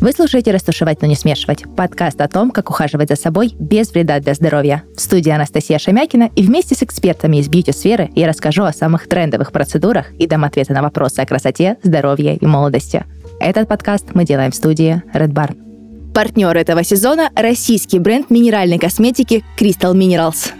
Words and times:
Вы 0.00 0.12
слушаете 0.12 0.50
«Растушевать, 0.50 1.02
но 1.02 1.08
не 1.08 1.14
смешивать»— 1.14 1.64
подкаст 1.76 2.18
о 2.22 2.28
том, 2.28 2.50
как 2.50 2.70
ухаживать 2.70 3.10
за 3.10 3.16
собой 3.16 3.54
без 3.58 3.92
вреда 3.92 4.18
для 4.18 4.32
здоровья. 4.32 4.82
В 4.96 5.00
студии 5.00 5.28
Анастасия 5.28 5.78
Шамякина, 5.78 6.30
и 6.34 6.42
вместе 6.42 6.74
с 6.74 6.82
экспертами 6.82 7.36
из 7.36 7.48
бьюти-сферы 7.48 8.10
я 8.14 8.26
расскажу 8.26 8.62
о 8.62 8.72
самых 8.72 9.08
трендовых 9.08 9.52
процедурах 9.52 10.10
и 10.14 10.26
дам 10.26 10.44
ответы 10.44 10.72
на 10.72 10.80
вопросы 10.80 11.20
о 11.20 11.26
красоте, 11.26 11.76
здоровье 11.82 12.34
и 12.34 12.46
молодости. 12.46 13.04
Этот 13.40 13.68
подкаст 13.68 14.06
мы 14.14 14.24
делаем 14.24 14.52
в 14.52 14.54
студии 14.54 15.02
Red 15.12 15.34
Barn. 15.34 16.12
Партнер 16.14 16.56
этого 16.56 16.82
сезона— 16.82 17.28
российский 17.36 17.98
бренд 17.98 18.30
минеральной 18.30 18.78
косметики 18.78 19.44
Crystal 19.58 19.92
Minerals. 19.92 20.50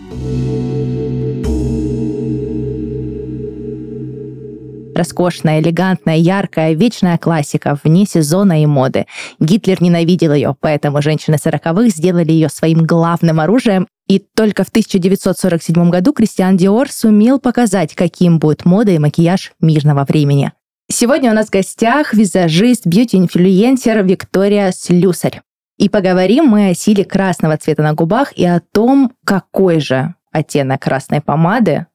Роскошная, 5.01 5.61
элегантная, 5.61 6.17
яркая, 6.17 6.75
вечная 6.75 7.17
классика, 7.17 7.79
вне 7.82 8.04
сезона 8.04 8.63
и 8.63 8.67
моды. 8.67 9.07
Гитлер 9.39 9.82
ненавидел 9.82 10.35
ее, 10.35 10.54
поэтому 10.61 11.00
женщины 11.00 11.39
сороковых 11.39 11.89
сделали 11.89 12.31
ее 12.31 12.50
своим 12.50 12.85
главным 12.85 13.40
оружием 13.40 13.89
и 14.09 14.18
только 14.18 14.63
в 14.63 14.68
1947 14.68 15.89
году 15.89 16.13
Кристиан 16.13 16.59
Диор 16.59 16.90
сумел 16.90 17.39
показать, 17.39 17.95
каким 17.95 18.39
будет 18.39 18.67
мода 18.67 18.90
и 18.90 18.99
макияж 18.99 19.53
мирного 19.59 20.04
времени. 20.04 20.53
Сегодня 20.90 21.31
у 21.31 21.35
нас 21.35 21.46
в 21.46 21.51
гостях 21.51 22.12
визажист, 22.12 22.87
бьюти-инфлюенсер 22.87 24.03
Виктория 24.03 24.71
Слюсарь. 24.71 25.40
И 25.79 25.89
поговорим 25.89 26.45
мы 26.45 26.68
о 26.68 26.75
силе 26.75 27.07
красного 27.07 27.57
цвета 27.57 27.82
на 27.82 27.95
губах 27.95 28.35
и 28.37 28.45
о 28.45 28.61
том, 28.61 29.12
какой 29.25 29.81
же 29.81 30.14
оттенок 30.31 30.82
красной 30.82 31.23
помады 31.23 31.87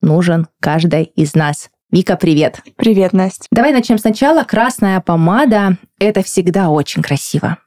нужен 0.00 0.46
каждой 0.60 1.04
из 1.04 1.34
нас. 1.34 1.68
Вика, 1.94 2.16
привет. 2.16 2.60
Привет, 2.74 3.12
Настя. 3.12 3.46
Давай 3.52 3.72
начнем 3.72 3.98
сначала. 3.98 4.42
Красная 4.42 4.98
помада— 4.98 5.76
это 6.00 6.24
всегда 6.24 6.70
очень 6.70 7.02
красиво. 7.04 7.58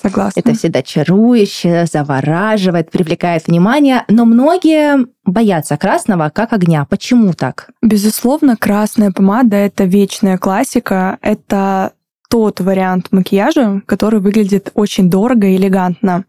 Согласна. 0.00 0.38
Это 0.38 0.54
всегда 0.54 0.80
чарующе, 0.80 1.84
завораживает, 1.92 2.92
привлекает 2.92 3.48
внимание, 3.48 4.04
но 4.06 4.26
многие 4.26 5.08
боятся 5.24 5.76
красного 5.76 6.30
как 6.32 6.52
огня. 6.52 6.86
Почему 6.88 7.32
так? 7.32 7.70
Безусловно, 7.82 8.56
красная 8.56 9.10
помада— 9.10 9.56
это 9.58 9.82
вечная 9.82 10.38
классика. 10.38 11.18
Это 11.20 11.94
тот 12.34 12.58
вариант 12.58 13.12
макияжа, 13.12 13.80
который 13.86 14.18
выглядит 14.18 14.72
очень 14.74 15.08
дорого 15.08 15.46
и 15.46 15.54
элегантно. 15.54 16.24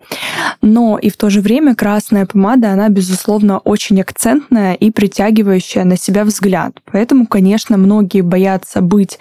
Но 0.62 1.00
и 1.00 1.10
в 1.10 1.18
то 1.18 1.32
же 1.32 1.42
время 1.42 1.74
красная 1.74 2.28
помада, 2.28 2.70
она, 2.70 2.90
безусловно, 2.90 3.58
очень 3.58 4.00
акцентная 4.02 4.76
и 4.76 4.92
притягивающая 4.92 5.84
на 5.84 5.98
себя 5.98 6.24
взгляд. 6.24 6.74
Поэтому, 6.92 7.26
конечно, 7.26 7.76
многие 7.78 8.22
боятся 8.22 8.82
быть 8.82 9.18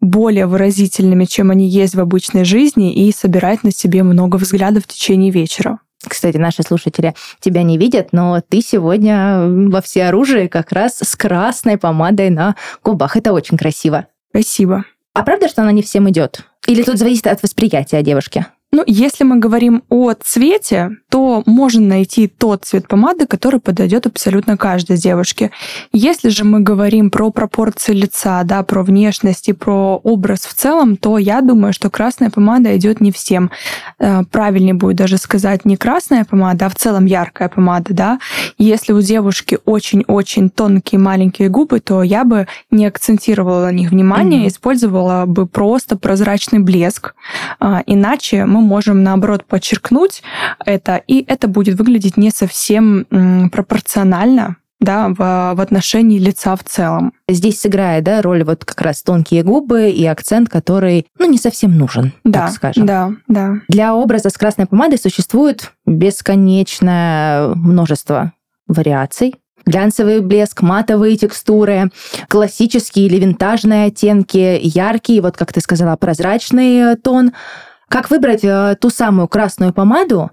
более 0.00 0.46
выразительными, 0.46 1.24
чем 1.24 1.52
они 1.52 1.68
есть 1.68 1.94
в 1.94 2.00
обычной 2.00 2.44
жизни, 2.44 2.92
и 2.92 3.12
собирать 3.12 3.62
на 3.62 3.70
себе 3.70 4.02
много 4.02 4.34
взглядов 4.34 4.82
в 4.82 4.88
течение 4.88 5.30
вечера. 5.30 5.78
Кстати, 6.04 6.36
наши 6.36 6.64
слушатели 6.64 7.14
тебя 7.38 7.62
не 7.62 7.78
видят, 7.78 8.08
но 8.10 8.40
ты 8.40 8.60
сегодня 8.60 9.46
во 9.70 9.80
всеоружии 9.80 10.48
как 10.48 10.72
раз 10.72 10.98
с 10.98 11.14
красной 11.14 11.78
помадой 11.78 12.30
на 12.30 12.56
губах. 12.82 13.16
Это 13.16 13.32
очень 13.32 13.56
красиво. 13.56 14.08
Спасибо. 14.30 14.84
А 15.14 15.22
правда, 15.22 15.48
что 15.48 15.62
она 15.62 15.70
не 15.70 15.82
всем 15.82 16.10
идет? 16.10 16.40
Или 16.66 16.82
тут 16.82 16.98
зависит 16.98 17.28
от 17.28 17.40
восприятия 17.42 18.02
девушки? 18.02 18.46
Ну, 18.74 18.82
если 18.88 19.22
мы 19.22 19.36
говорим 19.36 19.84
о 19.88 20.14
цвете, 20.14 20.96
то 21.08 21.44
можно 21.46 21.80
найти 21.80 22.26
тот 22.26 22.64
цвет 22.64 22.88
помады, 22.88 23.24
который 23.28 23.60
подойдет 23.60 24.04
абсолютно 24.04 24.56
каждой 24.56 24.96
девушке. 24.96 25.52
Если 25.92 26.28
же 26.28 26.42
мы 26.42 26.58
говорим 26.58 27.12
про 27.12 27.30
пропорции 27.30 27.92
лица, 27.92 28.42
да, 28.42 28.64
про 28.64 28.82
внешность 28.82 29.48
и 29.48 29.52
про 29.52 30.00
образ 30.02 30.40
в 30.40 30.54
целом, 30.54 30.96
то 30.96 31.18
я 31.18 31.40
думаю, 31.40 31.72
что 31.72 31.88
красная 31.88 32.30
помада 32.30 32.76
идет 32.76 33.00
не 33.00 33.12
всем. 33.12 33.52
Э, 34.00 34.24
правильнее 34.24 34.74
будет 34.74 34.96
даже 34.96 35.18
сказать 35.18 35.64
не 35.64 35.76
красная 35.76 36.24
помада, 36.24 36.66
а 36.66 36.68
в 36.68 36.74
целом 36.74 37.04
яркая 37.04 37.48
помада, 37.48 37.94
да. 37.94 38.18
Если 38.58 38.92
у 38.92 39.00
девушки 39.00 39.56
очень-очень 39.64 40.50
тонкие 40.50 40.98
маленькие 40.98 41.48
губы, 41.48 41.78
то 41.78 42.02
я 42.02 42.24
бы 42.24 42.48
не 42.72 42.86
акцентировала 42.86 43.66
на 43.66 43.70
них 43.72 43.92
внимание, 43.92 44.46
mm-hmm. 44.46 44.48
использовала 44.48 45.26
бы 45.26 45.46
просто 45.46 45.96
прозрачный 45.96 46.58
блеск. 46.58 47.14
А, 47.60 47.80
иначе 47.86 48.46
мы 48.46 48.63
можем, 48.64 49.02
наоборот, 49.02 49.44
подчеркнуть 49.44 50.22
это, 50.64 50.96
и 50.96 51.24
это 51.26 51.46
будет 51.48 51.78
выглядеть 51.78 52.16
не 52.16 52.30
совсем 52.30 53.06
пропорционально 53.52 54.56
да, 54.84 55.08
в, 55.08 55.16
в 55.16 55.60
отношении 55.60 56.18
лица 56.18 56.54
в 56.56 56.62
целом. 56.62 57.12
Здесь 57.28 57.60
сыграет, 57.60 58.04
да, 58.04 58.22
роль 58.22 58.44
вот 58.44 58.64
как 58.64 58.80
раз 58.82 59.02
тонкие 59.02 59.42
губы 59.42 59.90
и 59.90 60.04
акцент, 60.04 60.48
который, 60.48 61.06
ну, 61.18 61.28
не 61.30 61.38
совсем 61.38 61.76
нужен, 61.76 62.12
да, 62.22 62.46
так 62.46 62.52
скажем. 62.52 62.86
Да, 62.86 63.12
да. 63.26 63.54
Для 63.68 63.94
образа 63.94 64.30
с 64.30 64.34
красной 64.34 64.66
помадой 64.66 64.98
существует 64.98 65.72
бесконечное 65.86 67.48
множество 67.54 68.32
вариаций. 68.68 69.36
Глянцевый 69.66 70.20
блеск, 70.20 70.60
матовые 70.60 71.16
текстуры, 71.16 71.90
классические 72.28 73.06
или 73.06 73.18
винтажные 73.18 73.86
оттенки, 73.86 74.60
яркий, 74.62 75.20
вот 75.20 75.38
как 75.38 75.54
ты 75.54 75.60
сказала, 75.60 75.96
прозрачный 75.96 76.96
тон– 76.96 77.32
как 77.88 78.10
выбрать 78.10 78.44
э, 78.44 78.76
ту 78.80 78.90
самую 78.90 79.28
красную 79.28 79.72
помаду 79.72 80.30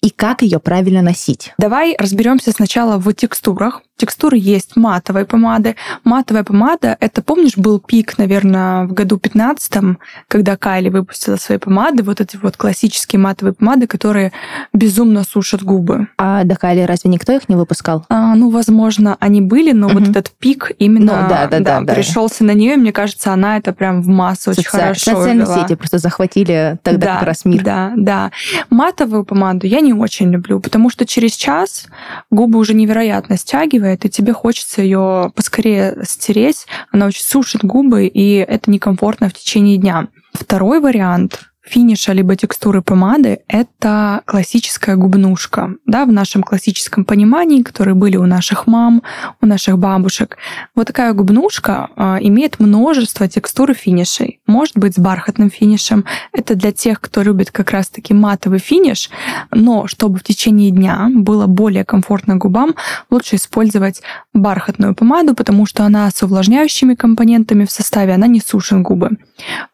и 0.00 0.10
как 0.10 0.42
ее 0.42 0.58
правильно 0.58 1.02
носить? 1.02 1.54
Давай 1.58 1.96
разберемся 1.98 2.52
сначала 2.52 2.98
в 2.98 3.12
текстурах 3.14 3.82
текстуры 3.96 4.36
есть 4.38 4.76
матовой 4.76 5.24
помады. 5.24 5.76
Матовая 6.04 6.44
помада, 6.44 6.96
это, 7.00 7.22
помнишь, 7.22 7.56
был 7.56 7.78
пик, 7.78 8.18
наверное, 8.18 8.86
в 8.86 8.92
году 8.92 9.18
15 9.18 9.98
когда 10.28 10.56
Кайли 10.56 10.88
выпустила 10.88 11.36
свои 11.36 11.58
помады, 11.58 12.02
вот 12.02 12.20
эти 12.20 12.36
вот 12.36 12.56
классические 12.56 13.20
матовые 13.20 13.54
помады, 13.54 13.86
которые 13.86 14.32
безумно 14.72 15.24
сушат 15.24 15.62
губы. 15.62 16.08
А 16.18 16.44
до 16.44 16.56
Кайли 16.56 16.82
разве 16.82 17.10
никто 17.10 17.32
их 17.32 17.48
не 17.48 17.56
выпускал? 17.56 18.04
А, 18.08 18.34
ну, 18.34 18.50
возможно, 18.50 19.16
они 19.20 19.40
были, 19.40 19.72
но 19.72 19.86
угу. 19.86 19.98
вот 19.98 20.08
этот 20.08 20.30
пик 20.30 20.72
именно 20.78 21.22
ну, 21.22 21.28
да, 21.28 21.46
да, 21.46 21.60
да, 21.60 21.80
да, 21.80 21.94
пришелся 21.94 22.44
на 22.44 22.52
нее, 22.52 22.74
и 22.74 22.76
мне 22.76 22.92
кажется, 22.92 23.32
она 23.32 23.56
это 23.56 23.72
прям 23.72 24.02
в 24.02 24.08
массу 24.08 24.54
Соци... 24.54 24.60
очень 24.60 24.70
хорошо 24.70 25.10
Социальные 25.12 25.46
вела. 25.46 25.62
сети 25.62 25.74
просто 25.74 25.98
захватили 25.98 26.78
тогда 26.82 27.06
да, 27.06 27.14
как 27.18 27.26
раз 27.26 27.44
мир. 27.44 27.62
Да, 27.62 27.92
да. 27.96 28.30
Матовую 28.70 29.24
помаду 29.24 29.66
я 29.66 29.80
не 29.80 29.92
очень 29.92 30.30
люблю, 30.30 30.60
потому 30.60 30.90
что 30.90 31.06
через 31.06 31.32
час 31.32 31.86
губы 32.30 32.58
уже 32.58 32.74
невероятно 32.74 33.36
стягивают, 33.36 33.83
стягивает, 33.84 34.04
и 34.04 34.10
тебе 34.10 34.32
хочется 34.32 34.82
ее 34.82 35.32
поскорее 35.34 35.96
стереть. 36.04 36.66
Она 36.90 37.06
очень 37.06 37.22
сушит 37.22 37.64
губы, 37.64 38.06
и 38.06 38.36
это 38.36 38.70
некомфортно 38.70 39.28
в 39.28 39.34
течение 39.34 39.76
дня. 39.76 40.08
Второй 40.32 40.80
вариант 40.80 41.50
финиша 41.64 42.12
либо 42.12 42.36
текстуры 42.36 42.82
помады— 42.82 43.40
это 43.48 44.22
классическая 44.26 44.96
губнушка. 44.96 45.74
Да, 45.86 46.04
в 46.04 46.12
нашем 46.12 46.42
классическом 46.42 47.04
понимании, 47.04 47.62
которые 47.62 47.94
были 47.94 48.16
у 48.16 48.26
наших 48.26 48.66
мам, 48.66 49.02
у 49.40 49.46
наших 49.46 49.78
бабушек. 49.78 50.36
Вот 50.74 50.86
такая 50.86 51.12
губнушка 51.12 51.88
э, 51.96 52.18
имеет 52.20 52.60
множество 52.60 53.28
текстур 53.28 53.70
и 53.70 53.74
финишей. 53.74 54.40
Может 54.46 54.76
быть, 54.76 54.94
с 54.94 54.98
бархатным 54.98 55.50
финишем. 55.50 56.04
Это 56.32 56.54
для 56.54 56.72
тех, 56.72 57.00
кто 57.00 57.22
любит 57.22 57.50
как 57.50 57.70
раз-таки 57.70 58.12
матовый 58.12 58.58
финиш. 58.58 59.10
Но 59.50 59.86
чтобы 59.86 60.18
в 60.18 60.22
течение 60.22 60.70
дня 60.70 61.08
было 61.12 61.46
более 61.46 61.84
комфортно 61.84 62.36
губам, 62.36 62.74
лучше 63.10 63.36
использовать 63.36 64.02
бархатную 64.34 64.94
помаду, 64.94 65.34
потому 65.34 65.66
что 65.66 65.84
она 65.84 66.10
с 66.10 66.22
увлажняющими 66.22 66.94
компонентами 66.94 67.64
в 67.64 67.70
составе, 67.70 68.14
она 68.14 68.26
не 68.26 68.40
сушит 68.40 68.82
губы. 68.82 69.18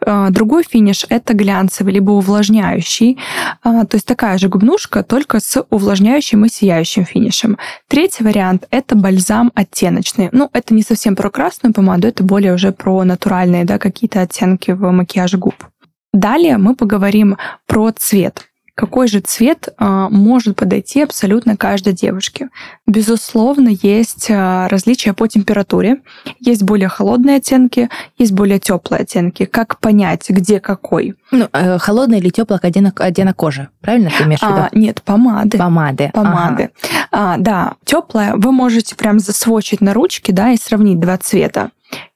Э, 0.06 0.28
другой 0.30 0.64
финиш— 0.68 1.04
это 1.08 1.34
глянцевый 1.34 1.79
глянцевый, 1.80 1.92
либо 1.92 2.12
увлажняющий. 2.12 3.18
А, 3.62 3.84
то 3.84 3.96
есть 3.96 4.06
такая 4.06 4.38
же 4.38 4.48
губнушка, 4.48 5.02
только 5.02 5.40
с 5.40 5.64
увлажняющим 5.70 6.44
и 6.44 6.48
сияющим 6.48 7.04
финишем. 7.04 7.58
Третий 7.88 8.24
вариант— 8.24 8.66
это 8.70 8.94
бальзам 8.94 9.50
оттеночный. 9.54 10.28
Ну, 10.32 10.48
это 10.52 10.74
не 10.74 10.82
совсем 10.82 11.16
про 11.16 11.30
красную 11.30 11.72
помаду, 11.72 12.08
это 12.08 12.24
более 12.24 12.54
уже 12.54 12.72
про 12.72 13.04
натуральные 13.04 13.64
да, 13.64 13.78
какие-то 13.78 14.20
оттенки 14.20 14.72
в 14.72 14.90
макияже 14.90 15.38
губ. 15.38 15.54
Далее 16.12 16.58
мы 16.58 16.74
поговорим 16.74 17.36
про 17.66 17.92
цвет 17.92 18.49
какой 18.80 19.08
же 19.08 19.20
цвет 19.20 19.68
а, 19.76 20.08
может 20.08 20.56
подойти 20.56 21.02
абсолютно 21.02 21.54
каждой 21.54 21.92
девушке. 21.92 22.48
Безусловно, 22.86 23.68
есть 23.82 24.28
а, 24.30 24.68
различия 24.68 25.12
по 25.12 25.26
температуре. 25.26 25.98
Есть 26.38 26.62
более 26.62 26.88
холодные 26.88 27.36
оттенки, 27.36 27.90
есть 28.16 28.32
более 28.32 28.58
теплые 28.58 29.02
оттенки. 29.02 29.44
Как 29.44 29.80
понять, 29.80 30.30
где 30.30 30.60
какой? 30.60 31.14
Ну, 31.30 31.46
э, 31.52 31.76
холодный 31.78 32.20
или 32.20 32.30
теплый 32.30 32.58
оттенок, 32.58 33.02
оттенок 33.02 33.36
кожи, 33.36 33.68
правильно 33.82 34.10
ты 34.16 34.24
имеешь 34.24 34.40
в 34.40 34.44
виду? 34.44 34.60
А, 34.60 34.70
нет, 34.72 35.02
помады. 35.02 35.58
Помады. 35.58 36.10
Помады. 36.14 36.70
Ага. 37.10 37.34
А, 37.34 37.36
да, 37.36 37.74
теплая 37.84 38.32
вы 38.34 38.50
можете 38.50 38.96
прям 38.96 39.18
засвочить 39.18 39.82
на 39.82 39.92
ручке, 39.92 40.32
да, 40.32 40.52
и 40.52 40.56
сравнить 40.56 40.98
два 40.98 41.18
цвета. 41.18 41.70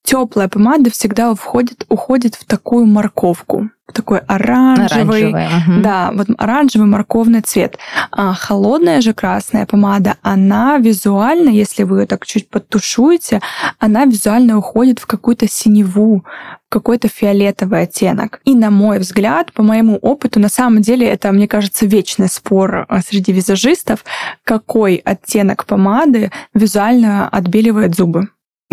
Теплая 0.04 0.48
помада 0.48 0.90
всегда 0.90 1.34
входит, 1.34 1.86
уходит 1.88 2.34
в 2.34 2.44
такую 2.44 2.86
морковку, 2.86 3.70
в 3.86 3.92
такой 3.92 4.18
оранжевый, 4.18 5.30
Оранжевая, 5.30 5.50
да, 5.82 6.10
вот 6.12 6.28
оранжевый 6.38 6.86
морковный 6.86 7.40
цвет. 7.40 7.78
А 8.10 8.34
холодная 8.34 9.00
же 9.00 9.14
красная 9.14 9.66
помада, 9.66 10.16
она 10.22 10.78
визуально, 10.78 11.48
если 11.48 11.82
вы 11.84 12.00
ее 12.00 12.06
так 12.06 12.26
чуть 12.26 12.48
подтушуете, 12.48 13.40
она 13.78 14.04
визуально 14.04 14.58
уходит 14.58 14.98
в 14.98 15.06
какую-то 15.06 15.48
синеву, 15.48 16.24
какой-то 16.68 17.08
фиолетовый 17.08 17.82
оттенок. 17.82 18.40
И 18.44 18.54
на 18.54 18.70
мой 18.70 18.98
взгляд, 18.98 19.52
по 19.52 19.62
моему 19.62 19.96
опыту, 19.96 20.40
на 20.40 20.48
самом 20.48 20.82
деле 20.82 21.06
это, 21.06 21.30
мне 21.32 21.48
кажется, 21.48 21.86
вечный 21.86 22.28
спор 22.28 22.84
а, 22.88 23.00
среди 23.00 23.32
визажистов, 23.32 24.04
какой 24.44 24.96
оттенок 24.96 25.66
помады 25.66 26.30
визуально 26.52 27.28
отбеливает 27.28 27.94
зубы. 27.94 28.28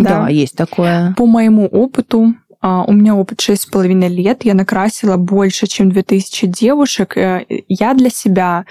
Да, 0.08 0.28
есть 0.28 0.56
такое. 0.56 1.14
По 1.16 1.26
моему 1.26 1.66
опыту, 1.66 2.34
а, 2.60 2.84
у 2.84 2.92
меня 2.92 3.16
опыт 3.16 3.40
6,5 3.40 4.08
лет, 4.08 4.44
я 4.44 4.54
накрасила 4.54 5.16
больше, 5.16 5.66
чем 5.66 5.90
2000 5.90 6.46
девушек. 6.46 7.16
Э, 7.16 7.44
я 7.68 7.94
для 7.94 8.08
себя 8.08 8.66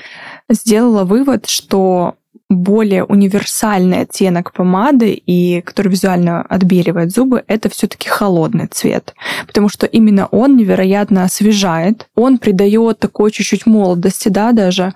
сделала 0.50 1.04
вывод, 1.04 1.48
что 1.48 2.16
более 2.52 3.04
универсальный 3.06 4.02
оттенок 4.02 4.52
помады 4.54 5.12
и 5.12 5.62
который 5.62 5.90
визуально 5.90 6.42
отбеливает 6.42 7.12
зубы, 7.12 7.44
это 7.48 7.70
все-таки 7.70 8.10
холодный 8.10 8.68
цвет, 8.68 9.14
потому 9.48 9.70
что 9.70 9.86
именно 9.86 10.28
он 10.28 10.58
невероятно 10.58 11.24
освежает, 11.24 12.08
он 12.16 12.38
придает 12.38 13.00
такой 13.00 13.32
чуть-чуть 13.32 13.66
молодости, 13.66 14.30
да, 14.30 14.52
даже. 14.52 14.94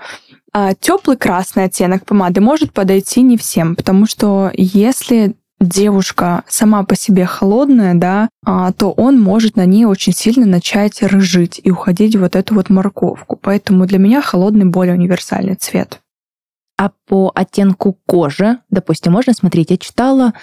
А 0.53 0.73
теплый 0.73 1.17
красный 1.17 1.65
оттенок 1.65 2.05
помады 2.05 2.39
может 2.39 2.71
подойти 2.71 3.21
не 3.21 3.37
всем, 3.37 3.75
потому 3.75 4.05
что 4.05 4.51
если 4.53 5.35
девушка 5.59 6.43
сама 6.47 6.83
по 6.83 6.95
себе 6.95 7.25
холодная, 7.25 7.93
да, 7.93 8.29
а, 8.45 8.71
то 8.71 8.91
он 8.91 9.19
может 9.19 9.55
на 9.55 9.65
ней 9.65 9.85
очень 9.85 10.13
сильно 10.13 10.45
начать 10.45 11.01
рыжить 11.01 11.59
и 11.63 11.71
уходить 11.71 12.15
в 12.15 12.19
вот 12.19 12.35
эту 12.35 12.55
вот 12.55 12.69
морковку. 12.69 13.37
Поэтому 13.41 13.85
для 13.85 13.99
меня 13.99 14.21
холодный 14.21 14.65
более 14.65 14.95
универсальный 14.95 15.55
цвет. 15.55 16.01
А 16.77 16.91
по 17.07 17.31
оттенку 17.33 17.97
кожи, 18.05 18.57
допустим, 18.69 19.13
можно 19.13 19.31
смотреть, 19.31 19.71
я 19.71 19.77
читала, 19.77 20.33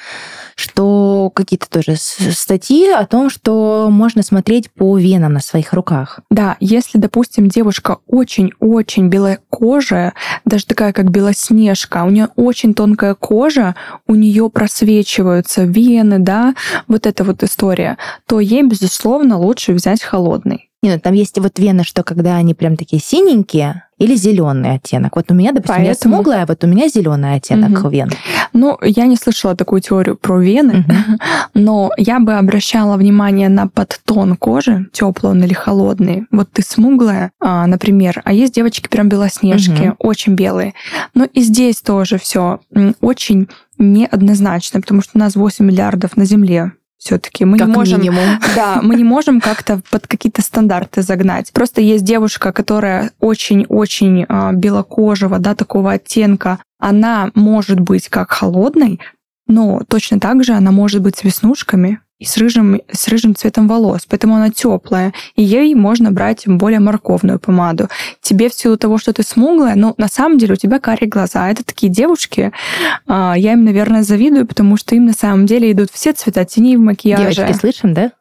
что 0.55 1.31
какие-то 1.35 1.69
тоже 1.69 1.97
статьи 1.97 2.89
о 2.89 3.05
том, 3.05 3.29
что 3.29 3.89
можно 3.91 4.23
смотреть 4.23 4.71
по 4.71 4.97
венам 4.97 5.35
на 5.35 5.41
своих 5.41 5.75
руках. 5.75 6.21
Да, 6.31 6.57
если, 6.59 6.97
допустим, 6.97 7.49
девушка 7.49 7.99
очень-очень 8.07 9.09
белая 9.09 9.41
кожа, 9.51 10.15
даже 10.47 10.65
такая 10.65 10.95
как 10.95 11.11
белоснежка, 11.11 12.05
у 12.05 12.11
нее 12.11 12.29
очень 12.37 12.73
тонкая 12.73 13.15
кожа, 13.15 13.75
у 14.07 14.15
нее 14.15 14.49
просвечиваются 14.49 15.65
вены, 15.65 16.19
да, 16.19 16.55
вот 16.89 17.07
эта 17.07 17.25
вот 17.25 17.43
история, 17.43 17.99
то 18.27 18.41
ей, 18.41 18.63
безусловно, 18.63 19.37
лучше 19.37 19.75
взять 19.75 20.03
холодный. 20.03 20.72
Нет, 20.85 20.97
ну, 20.97 21.01
там 21.01 21.15
есть 21.15 21.39
вот 21.39 21.59
вены, 21.61 21.85
что 21.85 22.03
когда 22.03 22.37
они 22.37 22.55
прям 22.55 22.77
такие 22.77 23.01
синенькие, 23.01 23.85
или 23.99 24.17
зеленый 24.17 24.75
оттенок. 24.75 25.15
Вот 25.15 25.31
у 25.31 25.35
меня, 25.35 25.53
допустим, 25.53 25.77
Поэтому... 25.77 25.87
я 25.87 25.95
смуглая, 25.95 26.43
а 26.43 26.47
вот 26.47 26.65
у 26.65 26.67
меня 26.67 26.89
зеленый 26.89 27.35
оттенок 27.35 27.79
угу. 27.79 27.89
вен. 27.89 28.11
Ну, 28.53 28.77
я 28.83 29.07
не 29.07 29.15
слышала 29.15 29.55
такую 29.55 29.81
теорию 29.81 30.17
про 30.17 30.41
вены, 30.41 30.81
угу. 30.81 31.19
но 31.55 31.93
я 31.97 32.19
бы 32.19 32.35
обращала 32.35 32.97
внимание 32.97 33.49
на 33.49 33.69
подтон 33.69 34.37
кожи, 34.37 34.89
теплый 34.93 35.31
он 35.31 35.45
или 35.45 35.55
холодный. 35.55 36.27
Вот 36.33 36.51
ты 36.51 36.63
смуглая, 36.63 37.31
а, 37.39 37.65
например, 37.69 38.23
а 38.25 38.33
есть 38.33 38.55
девочки 38.55 38.89
прям 38.89 39.09
белоснежки, 39.09 39.91
угу. 39.91 39.97
очень 40.01 40.35
белые. 40.35 40.75
Но 41.15 41.25
и 41.25 41.41
здесь 41.43 41.81
тоже 41.81 42.19
все 42.19 42.59
очень 43.01 43.49
неоднозначно, 43.79 44.81
потому 44.81 45.03
что 45.03 45.13
у 45.15 45.19
нас 45.19 45.37
8 45.37 45.65
миллиардов 45.65 46.17
на 46.17 46.25
Земле 46.25 46.73
все-таки 47.03 47.45
мы 47.45 47.59
как 47.59 47.69
не 47.69 47.75
можем, 47.75 48.01
минимум. 48.01 48.39
да, 48.57 48.81
мы 48.81 48.95
не 48.95 49.03
можем 49.05 49.41
как-то 49.41 49.81
под 49.91 50.07
какие-то 50.07 50.41
стандарты 50.41 51.03
загнать. 51.03 51.53
Просто 51.53 51.81
есть 51.81 52.05
девушка, 52.05 52.53
которая 52.53 53.11
очень-очень 53.19 54.25
э, 54.29 54.53
белокожего, 54.53 55.39
да, 55.39 55.55
такого 55.55 55.93
оттенка. 55.93 56.61
Она 56.79 57.31
может 57.35 57.81
быть 57.81 58.09
как 58.09 58.31
холодной, 58.31 59.01
но 59.49 59.83
точно 59.89 60.21
так 60.21 60.45
же 60.45 60.53
она 60.53 60.71
может 60.71 61.03
быть 61.03 61.17
с 61.17 61.25
веснушками, 61.25 61.99
и 62.23 62.25
с 62.25 62.37
рыжим, 62.37 62.81
с 62.91 63.09
рыжим 63.09 63.35
цветом 63.35 63.67
волос, 63.67 64.07
поэтому 64.09 64.37
она 64.37 64.51
теплая, 64.51 65.13
и 65.35 65.43
ей 65.43 65.75
можно 65.75 66.13
брать 66.13 66.45
более 66.47 66.79
морковную 66.79 67.41
помаду. 67.41 67.89
Тебе 68.21 68.49
в 68.49 68.55
силу 68.55 68.77
того, 68.77 68.97
что 68.97 69.13
ты 69.13 69.25
смуглая, 69.25 69.75
ну, 69.75 69.95
на 69.99 70.07
самом 70.07 70.39
деле 70.39 70.55
у 70.55 70.57
тебя 70.57 70.79
карие 70.79 71.09
глаза. 71.09 71.51
Это 71.51 71.65
такие 71.65 71.91
девушки, 71.91 72.53
а, 73.09 73.35
я 73.37 73.55
им, 73.55 73.65
наверное, 73.65 74.05
завидую, 74.05 74.47
потому 74.47 74.77
что 74.77 74.95
им 74.95 75.07
на 75.07 75.15
самом 75.15 75.47
деле 75.47 75.73
идут 75.73 75.91
все 75.91 76.13
цвета 76.13 76.45
теней 76.45 76.77
в 76.77 76.81
макияже. 76.81 77.35
Девочки, 77.35 77.59
слышим, 77.59 77.93
да? 77.93 78.13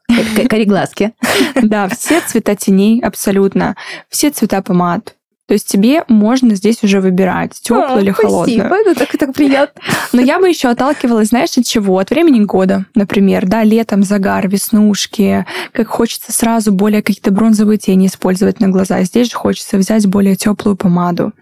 Кореглазки. 0.50 1.14
Да, 1.62 1.88
все 1.90 2.22
цвета 2.22 2.56
теней 2.56 3.02
абсолютно, 3.02 3.76
все 4.10 4.32
цвета 4.32 4.62
помад. 4.62 5.16
То 5.52 5.56
есть 5.56 5.68
тебе 5.68 6.06
можно 6.08 6.56
здесь 6.56 6.82
уже 6.82 7.02
выбирать, 7.02 7.60
теплую 7.62 7.98
а, 7.98 8.00
или 8.00 8.12
холодную. 8.12 8.58
Спасибо, 8.58 8.90
это 8.90 8.96
так, 8.98 9.18
так 9.20 9.34
приятно. 9.34 9.82
Но 10.14 10.22
я 10.22 10.40
бы 10.40 10.48
еще 10.48 10.70
отталкивалась, 10.70 11.28
знаешь, 11.28 11.58
от 11.58 11.66
чего? 11.66 12.00
От 12.00 12.10
времени 12.10 12.46
года, 12.46 12.86
например, 12.96 13.46
да, 13.46 13.66
летом 13.66 14.04
загар, 14.04 14.48
веснушки, 14.48 15.46
как 15.74 15.90
хочется 15.90 16.32
сразу 16.32 16.72
более 16.72 17.04
какие-то 17.04 17.32
бронзовые 17.32 17.78
тени 17.78 18.08
использовать 18.08 18.62
на 18.62 18.70
глаза. 18.70 19.04
Здесь 19.04 19.30
же 19.30 19.36
хочется 19.36 19.76
взять 19.76 20.08
более 20.08 20.38
теплую 20.38 20.78
помаду. 20.78 21.34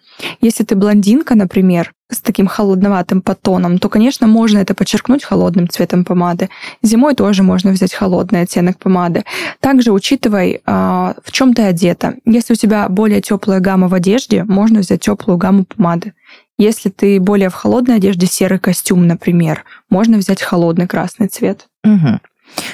Если 0.42 0.64
ты 0.64 0.76
блондинка, 0.76 1.36
например, 1.36 1.92
с 2.12 2.22
таким 2.22 2.48
холодноватым 2.48 3.22
подтоном, 3.22 3.78
то, 3.78 3.88
конечно, 3.88 4.28
можно 4.28 4.58
это 4.58 4.74
подчеркнуть 4.74 5.24
холодным 5.24 5.70
цветом 5.70 6.04
помады. 6.04 6.50
Зимой 6.82 7.14
тоже 7.14 7.44
можно 7.44 7.72
взять 7.72 7.94
холодный 7.94 8.42
оттенок 8.42 8.80
помады. 8.80 9.24
Также 9.60 9.92
учитывай, 9.92 10.62
а, 10.66 11.16
в 11.24 11.32
чем 11.32 11.54
ты 11.54 11.64
одета. 11.64 12.16
Если 12.26 12.54
у 12.54 12.56
тебя 12.56 12.90
более 12.90 13.22
теплая 13.22 13.60
гамма 13.60 13.88
в 13.88 13.94
одежде, 13.94 14.44
можно 14.44 14.80
взять 14.80 15.02
теплую 15.02 15.38
гамму 15.38 15.66
помады. 15.66 16.14
Если 16.58 16.90
ты 16.90 17.20
более 17.20 17.50
в 17.50 17.54
холодной 17.54 17.98
одежде, 17.98 18.26
серый 18.26 18.60
костюм, 18.60 19.08
например, 19.08 19.64
можно 19.90 20.18
взять 20.18 20.42
холодный 20.42 20.88
красный 20.88 21.28
цвет. 21.28 21.68
Угу. 21.84 22.20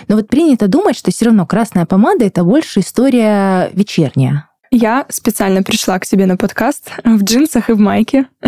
Но 0.07 0.15
вот 0.15 0.27
принято 0.27 0.67
думать, 0.67 0.97
что 0.97 1.11
все 1.11 1.25
равно 1.25 1.45
красная 1.45 1.85
помада 1.85 2.25
это 2.25 2.43
больше 2.43 2.79
история 2.79 3.69
вечерняя. 3.73 4.49
Я 4.77 5.05
специально 5.07 5.63
пришла 5.63 5.97
к 5.99 6.05
себе 6.05 6.25
на 6.25 6.35
подкаст 6.35 6.91
в 7.05 7.23
джинсах 7.23 7.69
и 7.69 7.73
в 7.73 7.79
майке. 7.79 8.25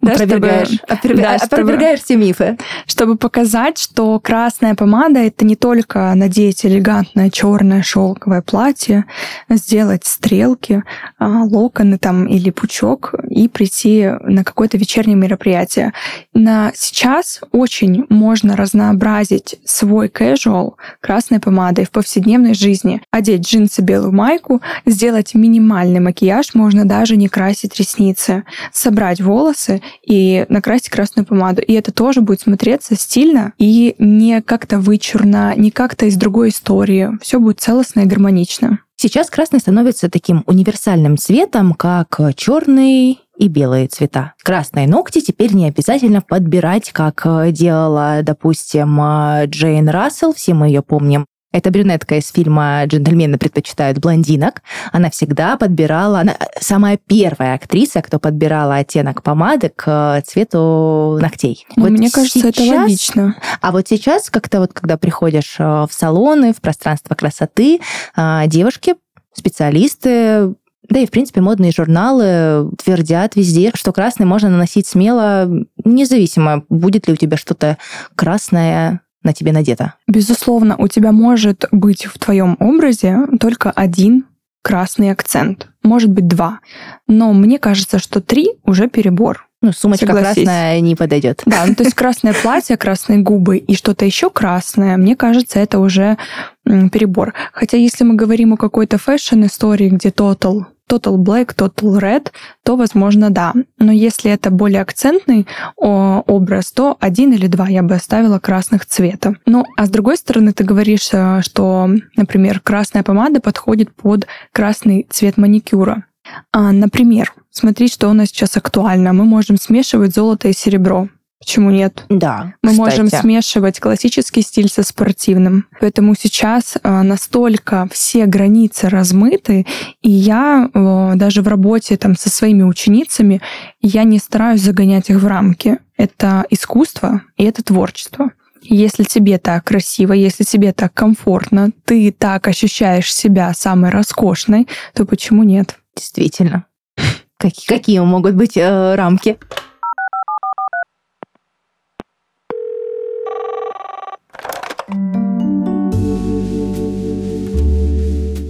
Да, 0.00 0.12
Опровергаешь, 0.12 0.68
чтобы, 1.00 1.14
да, 1.14 1.36
опровергаешь 1.36 2.02
все 2.02 2.16
мифы. 2.16 2.58
Чтобы 2.86 3.16
показать, 3.16 3.78
что 3.78 4.20
красная 4.20 4.74
помада 4.74 5.20
это 5.20 5.46
не 5.46 5.56
только 5.56 6.12
надеть 6.14 6.66
элегантное 6.66 7.30
черное 7.30 7.82
шелковое 7.82 8.42
платье, 8.42 9.06
сделать 9.48 10.04
стрелки, 10.04 10.82
а, 11.18 11.44
локоны 11.44 11.96
там 11.96 12.26
или 12.26 12.50
пучок 12.50 13.14
и 13.30 13.48
прийти 13.48 14.10
на 14.20 14.44
какое-то 14.44 14.76
вечернее 14.76 15.16
мероприятие. 15.16 15.94
На 16.34 16.72
сейчас 16.74 17.40
очень 17.52 18.04
можно 18.10 18.56
разнообразить 18.56 19.56
свой 19.64 20.08
casual 20.08 20.74
красной 21.00 21.40
помадой 21.40 21.86
в 21.86 21.90
повседневной 21.90 22.52
жизни. 22.52 23.00
Одеть 23.10 23.48
джинсы, 23.48 23.80
белую 23.80 24.12
майку, 24.12 24.60
сделать 24.84 25.34
минимальный 25.44 26.00
макияж, 26.00 26.54
можно 26.54 26.86
даже 26.86 27.16
не 27.16 27.28
красить 27.28 27.76
ресницы, 27.78 28.44
собрать 28.72 29.20
волосы 29.20 29.82
и 30.02 30.46
накрасить 30.48 30.88
красную 30.88 31.26
помаду. 31.26 31.60
И 31.60 31.74
это 31.74 31.92
тоже 31.92 32.22
будет 32.22 32.40
смотреться 32.40 32.96
стильно 32.96 33.52
и 33.58 33.94
не 33.98 34.40
как-то 34.40 34.78
вычурно, 34.78 35.54
не 35.56 35.70
как-то 35.70 36.06
из 36.06 36.16
другой 36.16 36.48
истории. 36.48 37.10
Все 37.20 37.38
будет 37.38 37.60
целостно 37.60 38.00
и 38.00 38.06
гармонично. 38.06 38.78
Сейчас 38.96 39.28
красный 39.28 39.58
становится 39.58 40.08
таким 40.08 40.44
универсальным 40.46 41.18
цветом, 41.18 41.74
как 41.74 42.18
черный 42.36 43.20
и 43.36 43.48
белые 43.48 43.88
цвета. 43.88 44.32
Красные 44.42 44.86
ногти 44.86 45.20
теперь 45.20 45.52
не 45.52 45.66
обязательно 45.66 46.22
подбирать, 46.22 46.92
как 46.92 47.26
делала, 47.50 48.20
допустим, 48.22 48.98
Джейн 49.46 49.88
Рассел, 49.88 50.32
все 50.32 50.54
мы 50.54 50.68
ее 50.68 50.82
помним, 50.82 51.26
это 51.54 51.70
брюнетка 51.70 52.16
из 52.16 52.32
фильма 52.32 52.84
«Джентльмены 52.84 53.38
предпочитают 53.38 53.98
блондинок». 53.98 54.62
Она 54.90 55.08
всегда 55.08 55.56
подбирала... 55.56 56.18
Она 56.18 56.36
самая 56.60 56.96
первая 56.96 57.54
актриса, 57.54 58.02
кто 58.02 58.18
подбирала 58.18 58.78
оттенок 58.78 59.22
помады 59.22 59.70
к 59.74 60.20
цвету 60.26 61.16
ногтей. 61.20 61.64
Ну, 61.76 61.84
вот 61.84 61.92
мне 61.92 62.10
кажется, 62.10 62.40
сейчас, 62.40 62.66
это 62.66 62.80
логично. 62.80 63.36
А 63.60 63.70
вот 63.70 63.86
сейчас 63.86 64.30
как-то 64.30 64.58
вот, 64.58 64.72
когда 64.72 64.98
приходишь 64.98 65.54
э, 65.60 65.62
в 65.62 65.90
салоны, 65.92 66.52
в 66.52 66.60
пространство 66.60 67.14
красоты, 67.14 67.78
э, 68.16 68.42
девушки, 68.48 68.96
специалисты 69.32 70.54
да 70.88 70.98
и, 70.98 71.06
в 71.06 71.10
принципе, 71.10 71.40
модные 71.40 71.72
журналы 71.72 72.70
твердят 72.82 73.36
везде, 73.36 73.70
что 73.74 73.92
красный 73.92 74.26
можно 74.26 74.50
наносить 74.50 74.86
смело, 74.86 75.48
независимо, 75.82 76.64
будет 76.68 77.06
ли 77.06 77.14
у 77.14 77.16
тебя 77.16 77.38
что-то 77.38 77.78
красное 78.14 79.00
на 79.24 79.32
тебе 79.32 79.52
надето? 79.52 79.94
Безусловно, 80.06 80.76
у 80.78 80.88
тебя 80.88 81.12
может 81.12 81.64
быть 81.72 82.06
в 82.06 82.18
твоем 82.18 82.56
образе 82.60 83.26
только 83.40 83.70
один 83.70 84.26
красный 84.62 85.10
акцент. 85.10 85.68
Может 85.82 86.10
быть, 86.10 86.26
два. 86.26 86.60
Но 87.06 87.32
мне 87.32 87.58
кажется, 87.58 87.98
что 87.98 88.20
три 88.20 88.52
уже 88.64 88.88
перебор. 88.88 89.46
Ну, 89.60 89.72
сумочка 89.72 90.06
Согласись. 90.06 90.44
красная 90.44 90.80
не 90.80 90.94
подойдет. 90.94 91.42
Да, 91.46 91.64
ну 91.66 91.74
то 91.74 91.84
есть 91.84 91.94
красное 91.94 92.34
платье, 92.42 92.76
красные 92.76 93.20
губы 93.20 93.56
и 93.56 93.74
что-то 93.74 94.04
еще 94.04 94.28
красное, 94.28 94.96
мне 94.98 95.16
кажется, 95.16 95.58
это 95.58 95.78
уже 95.78 96.18
перебор. 96.64 97.32
Хотя 97.52 97.78
если 97.78 98.04
мы 98.04 98.14
говорим 98.14 98.52
о 98.52 98.56
какой-то 98.58 98.98
фэшн-истории, 98.98 99.88
где 99.88 100.10
total 100.10 100.64
Total 100.90 101.16
Black, 101.16 101.54
Total 101.54 101.98
Red, 101.98 102.30
то, 102.62 102.76
возможно, 102.76 103.30
да. 103.30 103.52
Но 103.78 103.92
если 103.92 104.30
это 104.30 104.50
более 104.50 104.82
акцентный 104.82 105.46
образ, 105.76 106.72
то 106.72 106.96
один 107.00 107.32
или 107.32 107.46
два 107.46 107.68
я 107.68 107.82
бы 107.82 107.94
оставила 107.94 108.38
красных 108.38 108.86
цвета. 108.86 109.36
Ну, 109.46 109.64
а 109.76 109.86
с 109.86 109.90
другой 109.90 110.16
стороны, 110.16 110.52
ты 110.52 110.64
говоришь, 110.64 111.08
э, 111.12 111.40
что, 111.42 111.88
например, 112.16 112.60
красная 112.60 113.02
помада 113.02 113.40
подходит 113.40 113.94
под 113.94 114.26
красный 114.52 115.06
цвет 115.10 115.36
маникюра. 115.36 116.04
А, 116.52 116.72
например, 116.72 117.32
смотри, 117.50 117.88
что 117.88 118.08
у 118.08 118.12
нас 118.12 118.28
сейчас 118.28 118.56
актуально. 118.56 119.12
Мы 119.12 119.24
можем 119.24 119.56
смешивать 119.56 120.14
золото 120.14 120.48
и 120.48 120.52
серебро. 120.52 121.08
Почему 121.44 121.70
нет? 121.70 122.06
Да. 122.08 122.54
Мы 122.62 122.70
кстати. 122.70 123.00
можем 123.00 123.08
смешивать 123.08 123.78
классический 123.78 124.40
стиль 124.40 124.70
со 124.70 124.82
спортивным. 124.82 125.66
Поэтому 125.78 126.14
сейчас 126.18 126.76
а, 126.82 127.02
настолько 127.02 127.86
все 127.92 128.24
границы 128.24 128.88
размыты, 128.88 129.66
и 130.00 130.10
я 130.10 130.70
даже 130.72 131.42
в 131.42 131.48
работе 131.48 131.98
там 131.98 132.16
со 132.16 132.30
своими 132.30 132.62
ученицами 132.62 133.42
я 133.82 134.04
не 134.04 134.18
стараюсь 134.18 134.62
загонять 134.62 135.10
их 135.10 135.18
в 135.18 135.26
рамки. 135.26 135.78
Это 135.98 136.46
искусство 136.48 137.20
и 137.36 137.44
это 137.44 137.62
творчество. 137.62 138.30
Если 138.62 139.04
тебе 139.04 139.36
так 139.36 139.64
красиво, 139.64 140.14
если 140.14 140.44
тебе 140.44 140.72
так 140.72 140.94
комфортно, 140.94 141.72
ты 141.84 142.10
так 142.10 142.48
ощущаешь 142.48 143.14
себя 143.14 143.52
самой 143.52 143.90
роскошной, 143.90 144.66
то 144.94 145.04
почему 145.04 145.42
нет? 145.42 145.76
Действительно. 145.94 146.64
Какие, 147.36 147.66
какие 147.66 147.98
могут 147.98 148.36
быть 148.36 148.56
э, 148.56 148.94
рамки? 148.94 149.36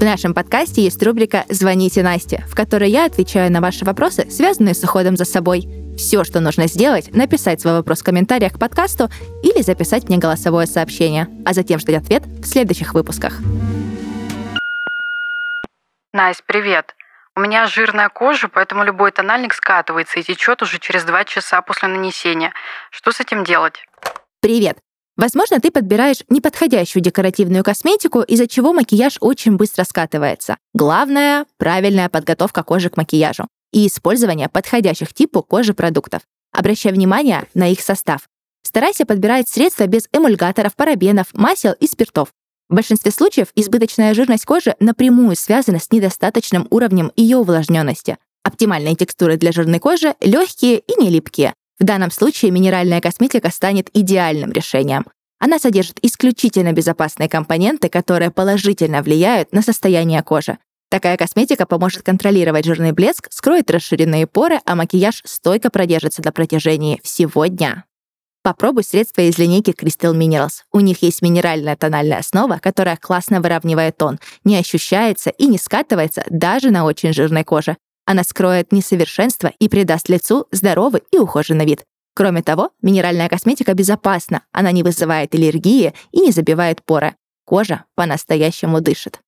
В 0.04 0.06
нашем 0.06 0.34
подкасте 0.34 0.82
есть 0.82 1.02
рубрика 1.02 1.46
«Звоните 1.48 2.02
Насте», 2.02 2.44
в 2.46 2.54
которой 2.54 2.90
я 2.90 3.06
отвечаю 3.06 3.50
на 3.50 3.62
ваши 3.62 3.86
вопросы, 3.86 4.30
связанные 4.30 4.74
с 4.74 4.84
уходом 4.84 5.16
за 5.16 5.24
собой. 5.24 5.66
Все, 5.96 6.24
что 6.24 6.40
нужно 6.40 6.66
сделать, 6.66 7.14
написать 7.14 7.62
свой 7.62 7.72
вопрос 7.72 8.02
в 8.02 8.04
комментариях 8.04 8.52
к 8.52 8.58
подкасту 8.58 9.08
или 9.42 9.62
записать 9.62 10.06
мне 10.10 10.18
голосовое 10.18 10.66
сообщение, 10.66 11.26
а 11.46 11.54
затем 11.54 11.78
ждать 11.78 12.02
ответ 12.02 12.22
в 12.26 12.44
следующих 12.44 12.92
выпусках. 12.92 13.38
Настя, 16.12 16.42
привет. 16.44 16.94
У 17.34 17.40
меня 17.40 17.66
жирная 17.66 18.10
кожа, 18.10 18.48
поэтому 18.48 18.84
любой 18.84 19.10
тональник 19.10 19.54
скатывается 19.54 20.20
и 20.20 20.22
течет 20.22 20.60
уже 20.60 20.80
через 20.80 21.04
два 21.04 21.24
часа 21.24 21.62
после 21.62 21.88
нанесения. 21.88 22.52
Что 22.90 23.10
с 23.10 23.20
этим 23.20 23.42
делать? 23.42 23.82
Привет. 24.42 24.76
Возможно, 25.16 25.60
ты 25.60 25.70
подбираешь 25.70 26.24
неподходящую 26.28 27.02
декоративную 27.02 27.62
косметику, 27.62 28.20
из-за 28.22 28.48
чего 28.48 28.72
макияж 28.72 29.18
очень 29.20 29.56
быстро 29.56 29.84
скатывается. 29.84 30.56
Главное— 30.72 31.46
правильная 31.56 32.08
подготовка 32.08 32.64
кожи 32.64 32.90
к 32.90 32.96
макияжу 32.96 33.46
и 33.72 33.86
использование 33.86 34.48
подходящих 34.48 35.14
типу 35.14 35.42
кожи 35.42 35.72
продуктов. 35.72 36.22
Обращай 36.52 36.92
внимание 36.92 37.46
на 37.54 37.70
их 37.70 37.80
состав. 37.80 38.28
Старайся 38.62 39.06
подбирать 39.06 39.48
средства 39.48 39.86
без 39.86 40.08
эмульгаторов, 40.12 40.74
парабенов, 40.74 41.28
масел 41.32 41.72
и 41.78 41.86
спиртов. 41.86 42.32
В 42.68 42.74
большинстве 42.74 43.10
случаев 43.12 43.48
избыточная 43.54 44.14
жирность 44.14 44.46
кожи 44.46 44.74
напрямую 44.80 45.36
связана 45.36 45.78
с 45.78 45.90
недостаточным 45.92 46.66
уровнем 46.70 47.12
ее 47.14 47.36
увлажненности. 47.36 48.18
Оптимальные 48.42 48.96
текстуры 48.96 49.36
для 49.36 49.52
жирной 49.52 49.78
кожи— 49.78 50.14
легкие 50.20 50.78
и 50.80 51.00
не 51.00 51.10
липкие. 51.10 51.54
В 51.84 51.86
данном 51.86 52.10
случае 52.10 52.50
минеральная 52.50 53.02
косметика 53.02 53.50
станет 53.50 53.90
идеальным 53.92 54.52
решением. 54.52 55.04
Она 55.38 55.58
содержит 55.58 55.98
исключительно 56.00 56.72
безопасные 56.72 57.28
компоненты, 57.28 57.90
которые 57.90 58.30
положительно 58.30 59.02
влияют 59.02 59.52
на 59.52 59.60
состояние 59.60 60.22
кожи. 60.22 60.56
Такая 60.88 61.18
косметика 61.18 61.66
поможет 61.66 62.02
контролировать 62.02 62.64
жирный 62.64 62.92
блеск, 62.92 63.30
скроет 63.30 63.70
расширенные 63.70 64.26
поры, 64.26 64.60
а 64.64 64.76
макияж 64.76 65.20
стойко 65.26 65.68
продержится 65.68 66.22
на 66.24 66.32
протяжении 66.32 67.02
всего 67.04 67.44
дня. 67.44 67.84
Попробуй 68.42 68.82
средства 68.82 69.20
из 69.20 69.36
линейки 69.36 69.72
Crystal 69.72 70.16
Minerals. 70.16 70.62
У 70.72 70.80
них 70.80 71.02
есть 71.02 71.20
минеральная 71.20 71.76
тональная 71.76 72.20
основа, 72.20 72.60
которая 72.62 72.96
классно 72.96 73.42
выравнивает 73.42 73.98
тон, 73.98 74.18
не 74.42 74.56
ощущается 74.56 75.28
и 75.28 75.44
не 75.44 75.58
скатывается 75.58 76.24
даже 76.30 76.70
на 76.70 76.86
очень 76.86 77.12
жирной 77.12 77.44
коже. 77.44 77.76
Она 78.06 78.24
скроет 78.24 78.72
несовершенство 78.72 79.52
и 79.58 79.68
придаст 79.68 80.08
лицу 80.08 80.46
здоровый 80.50 81.02
и 81.10 81.18
ухоженный 81.18 81.64
вид. 81.64 81.84
Кроме 82.14 82.42
того, 82.42 82.70
минеральная 82.80 83.28
косметика 83.28 83.74
безопасна, 83.74 84.42
она 84.52 84.70
не 84.72 84.82
вызывает 84.82 85.34
аллергии 85.34 85.94
и 86.12 86.20
не 86.20 86.30
забивает 86.30 86.82
поры. 86.84 87.16
Кожа 87.44 87.84
по-настоящему 87.94 88.80
дышит. 88.80 89.20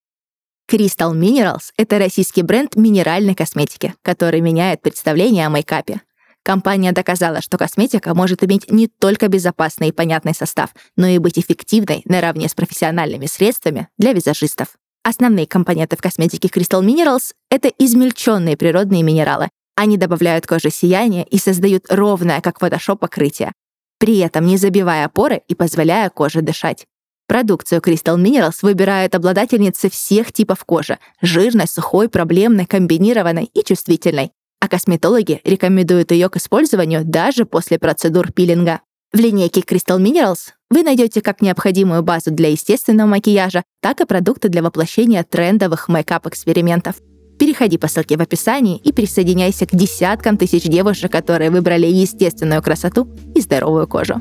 Crystal 0.71 1.15
Minerals— 1.15 1.71
это 1.77 1.99
российский 1.99 2.43
бренд 2.43 2.77
минеральной 2.77 3.35
косметики, 3.35 3.95
который 4.03 4.41
меняет 4.41 4.83
представление 4.83 5.47
о 5.47 5.51
мейкапе. 5.51 6.01
Компания 6.43 6.93
доказала, 6.93 7.41
что 7.41 7.59
косметика 7.59 8.15
может 8.15 8.45
иметь 8.45 8.71
не 8.71 8.87
только 8.87 9.27
безопасный 9.29 9.89
и 9.89 9.93
понятный 9.93 10.35
состав, 10.35 10.71
но 10.97 11.07
и 11.07 11.19
быть 11.19 11.39
эффективной 11.39 12.03
наравне 12.05 12.49
с 12.49 12.55
профессиональными 12.55 13.27
средствами 13.27 13.89
для 13.99 14.13
визажистов. 14.13 14.69
Основные 15.09 15.47
компоненты 15.47 15.97
в 15.97 16.03
косметике 16.03 16.49
Crystal 16.49 16.85
Minerals— 16.85 17.31
это 17.49 17.69
измельченные 17.79 18.57
природные 18.57 19.05
минералы. 19.05 19.51
Они 19.77 19.97
добавляют 19.97 20.49
коже 20.49 20.71
сияние 20.71 21.25
и 21.25 21.39
создают 21.39 21.85
ровное, 21.89 22.41
как 22.41 22.61
Photoshop, 22.61 22.97
покрытие, 22.97 23.53
при 24.01 24.19
этом 24.19 24.47
не 24.47 24.57
забивая 24.57 25.09
поры 25.09 25.43
и 25.47 25.55
позволяя 25.55 26.11
коже 26.11 26.43
дышать. 26.43 26.87
Продукцию 27.29 27.81
Crystal 27.83 28.21
Minerals 28.21 28.59
выбирают 28.63 29.15
обладательницы 29.15 29.89
всех 29.91 30.33
типов 30.33 30.65
кожи— 30.65 30.99
жирной, 31.23 31.69
сухой, 31.69 32.09
проблемной, 32.09 32.67
комбинированной 32.67 33.45
и 33.45 33.63
чувствительной. 33.63 34.33
А 34.59 34.67
косметологи 34.67 35.41
рекомендуют 35.45 36.11
ее 36.11 36.29
к 36.29 36.37
использованию 36.37 37.05
даже 37.05 37.45
после 37.45 37.79
процедур 37.79 38.33
пилинга. 38.33 38.81
В 39.13 39.21
линейке 39.21 39.61
Crystal 39.61 40.01
Minerals 40.03 40.56
вы 40.69 40.83
найдете 40.83 41.21
как 41.21 41.43
необходимую 41.43 42.03
базу 42.03 42.31
для 42.31 42.51
естественного 42.51 43.07
макияжа, 43.07 43.63
так 43.81 44.01
и 44.01 44.05
продукты 44.05 44.49
для 44.49 44.63
воплощения 44.63 45.23
трендовых 45.23 45.89
мейкап-экспериментов. 45.89 46.97
Переходи 47.39 47.79
по 47.79 47.87
ссылке 47.87 48.17
в 48.17 48.23
описании 48.23 48.79
и 48.79 48.93
присоединяйся 48.93 49.67
к 49.67 49.71
десяткам 49.71 50.37
тысяч 50.37 50.65
девушек, 50.65 51.13
которые 51.13 51.51
выбрали 51.51 51.87
естественную 51.87 52.63
красоту 52.63 53.09
и 53.35 53.41
здоровую 53.41 53.87
кожу. 53.87 54.21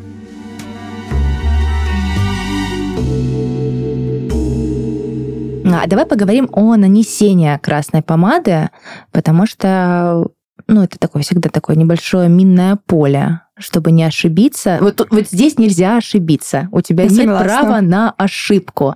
А 5.86 5.88
давай 5.88 6.06
поговорим 6.06 6.50
о 6.52 6.76
нанесении 6.78 7.58
красной 7.58 8.02
помады, 8.02 8.70
потому 9.12 9.46
что 9.46 10.28
ну, 10.68 10.84
это 10.84 10.98
такое 10.98 11.22
всегда 11.22 11.50
такое 11.50 11.76
небольшое 11.76 12.30
минное 12.30 12.78
поле 12.88 13.42
чтобы 13.58 13.92
не 13.92 14.04
ошибиться. 14.04 14.78
Вот, 14.82 15.08
вот 15.10 15.28
здесь 15.28 15.58
нельзя 15.58 15.98
ошибиться. 15.98 16.68
У 16.72 16.82
тебя 16.82 17.06
Я 17.06 17.10
нет 17.10 17.20
согласна. 17.20 17.46
права 17.46 17.82
на 17.82 18.12
ошибку. 18.12 18.96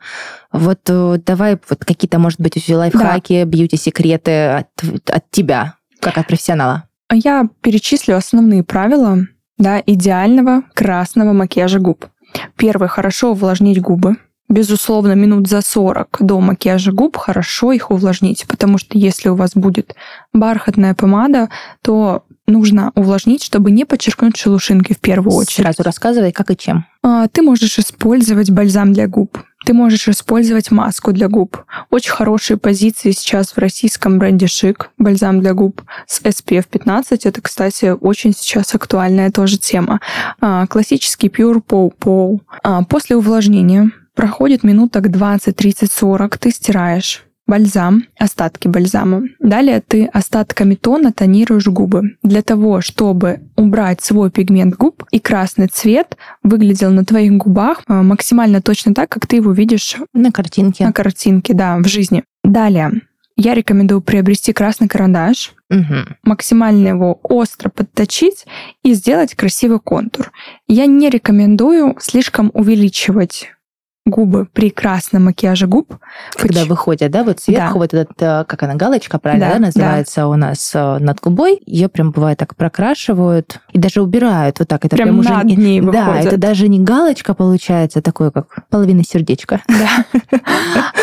Вот 0.52 0.80
э, 0.88 1.20
давай 1.26 1.58
вот 1.70 1.86
какие-то, 1.86 2.20
может 2.20 2.42
быть, 2.42 2.70
лайфхаки, 2.70 3.44
да. 3.44 3.46
бьюти-секреты 3.46 4.32
от, 4.48 4.68
от 5.10 5.32
тебя, 5.32 5.76
как 6.00 6.18
от 6.18 6.28
профессионала. 6.28 6.84
Я 7.12 7.48
перечислю 7.62 8.18
основные 8.18 8.64
правила 8.64 9.20
да, 9.58 9.82
идеального 9.86 10.64
красного 10.74 11.34
макияжа 11.34 11.80
губ. 11.80 12.08
Первое, 12.56 12.88
хорошо 12.88 13.32
увлажнить 13.32 13.82
губы. 13.82 14.18
Безусловно, 14.50 15.14
минут 15.14 15.48
за 15.48 15.62
40 15.62 16.18
до 16.22 16.40
макияжа 16.40 16.92
губ 16.92 17.18
хорошо 17.18 17.72
их 17.72 17.92
увлажнить, 17.92 18.48
потому 18.48 18.80
что 18.80 18.98
если 18.98 19.30
у 19.30 19.36
вас 19.36 19.52
будет 19.54 19.96
бархатная 20.34 20.96
помада, 20.96 21.50
то 21.84 22.24
нужно 22.50 22.92
увлажнить, 22.96 23.44
чтобы 23.44 23.72
не 23.72 23.86
подчеркнуть 23.86 24.38
шелушинки 24.38 24.94
в 24.94 25.00
первую 25.00 25.36
очередь. 25.36 25.66
Сразу 25.66 25.84
рассказывай, 25.84 26.32
как 26.32 26.52
и 26.52 26.58
чем. 26.58 26.86
А, 27.02 27.28
ты 27.28 27.42
можешь 27.42 27.80
использовать 27.80 28.52
бальзам 28.52 28.94
для 28.94 29.08
губ. 29.08 29.38
Ты 29.66 29.74
можешь 29.74 30.08
использовать 30.08 30.72
маску 30.72 31.12
для 31.12 31.28
губ. 31.28 31.58
Очень 31.90 32.12
хорошие 32.12 32.58
позиции 32.58 33.12
сейчас 33.12 33.52
в 33.52 33.58
российском 33.58 34.18
бренде 34.18 34.48
Шик, 34.48 34.90
бальзам 34.98 35.42
для 35.42 35.54
губ 35.54 35.82
с 36.08 36.22
SPF 36.22 36.66
15. 36.70 37.26
Это, 37.26 37.42
кстати, 37.42 37.96
очень 38.00 38.34
сейчас 38.34 38.74
актуальная 38.74 39.32
тоже 39.32 39.58
тема. 39.58 40.00
А, 40.40 40.66
классический 40.68 41.28
Pure 41.28 41.62
Pow 41.64 41.92
Pow. 42.00 42.40
А, 42.64 42.84
после 42.84 43.18
увлажнения 43.18 43.92
проходит 44.16 44.64
минуток 44.64 45.12
20, 45.12 45.56
30, 45.56 45.92
40, 45.92 46.38
ты 46.38 46.52
стираешь 46.52 47.26
бальзам, 47.50 48.06
остатки 48.18 48.68
бальзама. 48.68 49.24
Далее 49.40 49.82
ты 49.86 50.06
остатками 50.06 50.76
тона 50.76 51.12
тонируешь 51.12 51.68
губы. 51.68 52.16
Для 52.24 52.42
того, 52.42 52.82
чтобы 52.82 53.42
убрать 53.58 54.02
свой 54.02 54.32
пигмент 54.32 54.76
губ 54.76 55.04
и 55.12 55.20
красный 55.20 55.68
цвет 55.68 56.16
выглядел 56.44 56.92
на 56.92 57.04
твоих 57.04 57.34
губах 57.34 57.82
а, 57.88 58.04
максимально 58.04 58.62
точно 58.62 58.94
так, 58.94 59.10
как 59.10 59.28
ты 59.28 59.38
его 59.38 59.52
видишь 59.52 59.98
на 60.14 60.32
картинке. 60.32 60.86
На 60.86 60.94
картинке, 60.94 61.54
да, 61.54 61.78
в 61.78 61.88
жизни. 61.88 62.24
Далее 62.44 63.02
я 63.42 63.54
рекомендую 63.54 64.02
приобрести 64.02 64.52
красный 64.52 64.90
карандаш, 64.90 65.54
Мгм. 65.70 66.18
максимально 66.24 66.90
его 66.90 67.20
остро 67.24 67.70
подточить 67.70 68.46
и 68.84 68.94
сделать 68.94 69.34
красивый 69.36 69.80
контур. 69.80 70.32
Я 70.68 70.88
не 70.88 71.10
рекомендую 71.10 71.96
слишком 72.02 72.52
увеличивать 72.54 73.52
губы 74.10 74.48
при 74.52 74.70
красном 74.70 75.26
макияже 75.26 75.68
губ. 75.68 75.96
Когда 76.36 76.62
Поч- 76.62 76.70
выходят, 76.70 77.12
да, 77.12 77.24
вот 77.24 77.40
сверху 77.40 77.74
Да. 77.74 77.80
вот 77.80 77.94
этот, 77.94 78.22
э, 78.22 78.44
как 78.48 78.64
она, 78.64 78.76
галочка, 78.76 79.20
правильно, 79.20 79.48
Да, 79.48 79.54
да, 79.54 79.60
да. 79.60 79.66
называется 79.68 80.28
у 80.28 80.36
нас 80.36 80.72
э, 80.74 80.98
над 81.00 81.20
губой. 81.20 81.62
Ее 81.66 81.88
прям 81.90 82.12
бывает 82.12 82.38
так 82.40 82.56
прокрашивают 82.56 83.60
и 83.72 83.78
даже 83.80 84.02
убирают 84.02 84.60
вот 84.60 84.68
так. 84.68 84.86
Это 84.86 84.96
прям, 84.96 85.08
Прям 85.10 85.20
уже 85.20 85.30
над 85.30 85.44
не- 85.46 85.56
ней 85.56 85.82
Да, 85.82 86.06
выходит. 86.06 86.26
это 86.26 86.38
даже 86.38 86.68
не 86.68 86.80
галочка 86.80 87.34
получается, 87.34 88.02
такое 88.02 88.32
как 88.32 88.64
половина 88.70 89.04
сердечка. 89.04 89.62
Да. 89.70 90.06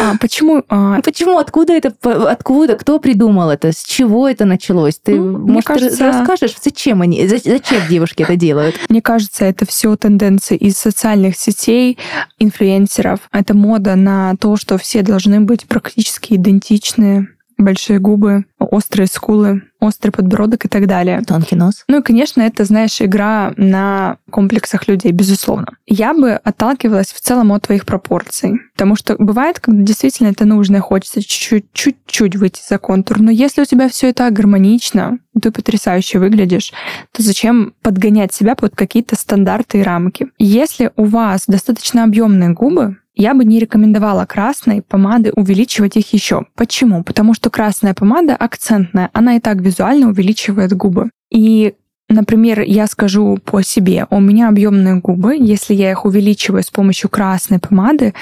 А, 0.01 0.17
почему? 0.21 0.63
а, 0.69 1.01
Почему? 1.03 1.39
Откуда 1.39 1.73
это? 1.73 1.93
Откуда? 2.31 2.77
Кто 2.77 2.99
придумал 2.99 3.51
это? 3.51 3.73
С 3.73 3.83
чего 3.85 4.29
это 4.29 4.45
началось? 4.45 4.99
Ты, 5.03 5.15
Ну, 5.15 5.39
мне 5.39 5.53
может, 5.55 5.67
кажется- 5.67 6.07
расскажешь, 6.07 6.55
зачем 6.63 7.03
они, 7.03 7.27
за- 7.27 7.39
зачем 7.39 7.81
девушки 7.89 8.23
это 8.23 8.37
делают? 8.37 8.77
Мне 8.89 9.01
кажется, 9.01 9.45
это 9.45 9.67
все 9.67 9.97
тенденции 9.97 10.57
из 10.57 10.77
социальных 10.77 11.37
сетей, 11.37 11.99
инфлюенсеров. 12.39 12.96
Это 13.33 13.55
мода 13.55 13.97
на 13.97 14.37
то, 14.37 14.57
что 14.57 14.79
все 14.79 15.03
должны 15.03 15.41
быть 15.41 15.67
практически 15.67 16.35
идентичны. 16.35 17.29
Большие 17.59 17.99
губы, 17.99 18.45
острые 18.59 19.07
скулы, 19.07 19.63
острый 19.81 20.11
подбородок 20.11 20.65
и 20.65 20.69
так 20.69 20.87
далее. 20.87 21.23
Тонкий 21.27 21.57
нос. 21.57 21.85
Ну 21.89 22.01
и, 22.01 22.03
конечно, 22.03 22.43
это, 22.43 22.65
знаешь, 22.65 23.01
игра 23.01 23.53
на 23.57 24.19
комплексах 24.31 24.89
людей, 24.89 25.13
безусловно. 25.13 25.69
Я 25.87 26.13
бы 26.13 26.33
отталкивалась 26.33 27.13
в 27.13 27.21
целом 27.21 27.53
от 27.53 27.63
твоих 27.63 27.87
пропорций. 27.87 28.61
Потому 28.75 28.97
что 28.97 29.17
бывает, 29.19 29.61
когда 29.61 29.83
действительно 29.83 30.29
это 30.29 30.45
нужно, 30.45 30.81
хочется 30.81 31.23
чуть-чуть 31.23 31.73
чуть-чуть 31.73 32.37
выйти 32.37 32.61
за 32.69 32.79
контур. 32.79 33.21
Но 33.21 33.31
если 33.31 33.63
у 33.63 33.65
тебя 33.65 33.89
все 33.89 34.09
это 34.09 34.31
гармонично, 34.31 35.19
ты 35.41 35.51
потрясающе 35.51 36.19
выглядишь, 36.19 36.73
то 37.13 37.23
зачем 37.23 37.75
подгонять 37.83 38.33
себя 38.33 38.55
под 38.55 38.75
какие-то 38.75 39.17
стандарты 39.17 39.79
и 39.79 39.83
рамки? 39.83 40.29
Если 40.39 40.91
у 40.97 41.05
вас 41.05 41.45
достаточно 41.47 42.05
объемные 42.05 42.51
губы, 42.51 42.97
я 43.17 43.35
бы 43.35 43.45
не 43.45 43.59
рекомендовала 43.59 44.27
красной 44.27 44.83
помады 44.83 45.33
увеличивать 45.35 45.97
их 45.97 46.13
еще. 46.13 46.47
Почему? 46.55 47.03
Потому 47.03 47.35
что 47.35 47.51
красная 47.51 47.95
помада 47.95 48.37
акцентная, 48.37 49.11
она 49.13 49.37
и 49.37 49.41
так 49.41 49.61
визуально 49.61 50.09
увеличивает 50.09 50.73
губы. 50.73 51.11
И 51.31 51.75
Например, 52.09 52.61
я 52.61 52.87
скажу 52.87 53.37
по 53.45 53.63
себе, 53.63 54.07
у 54.11 54.21
меня 54.21 54.49
объемные 54.49 55.01
губы, 55.01 55.37
если 55.37 55.75
я 55.75 55.91
их 55.91 56.05
увеличиваю 56.05 56.63
с 56.63 56.71
помощью 56.71 57.11
красной 57.11 57.59
помады, 57.59 58.15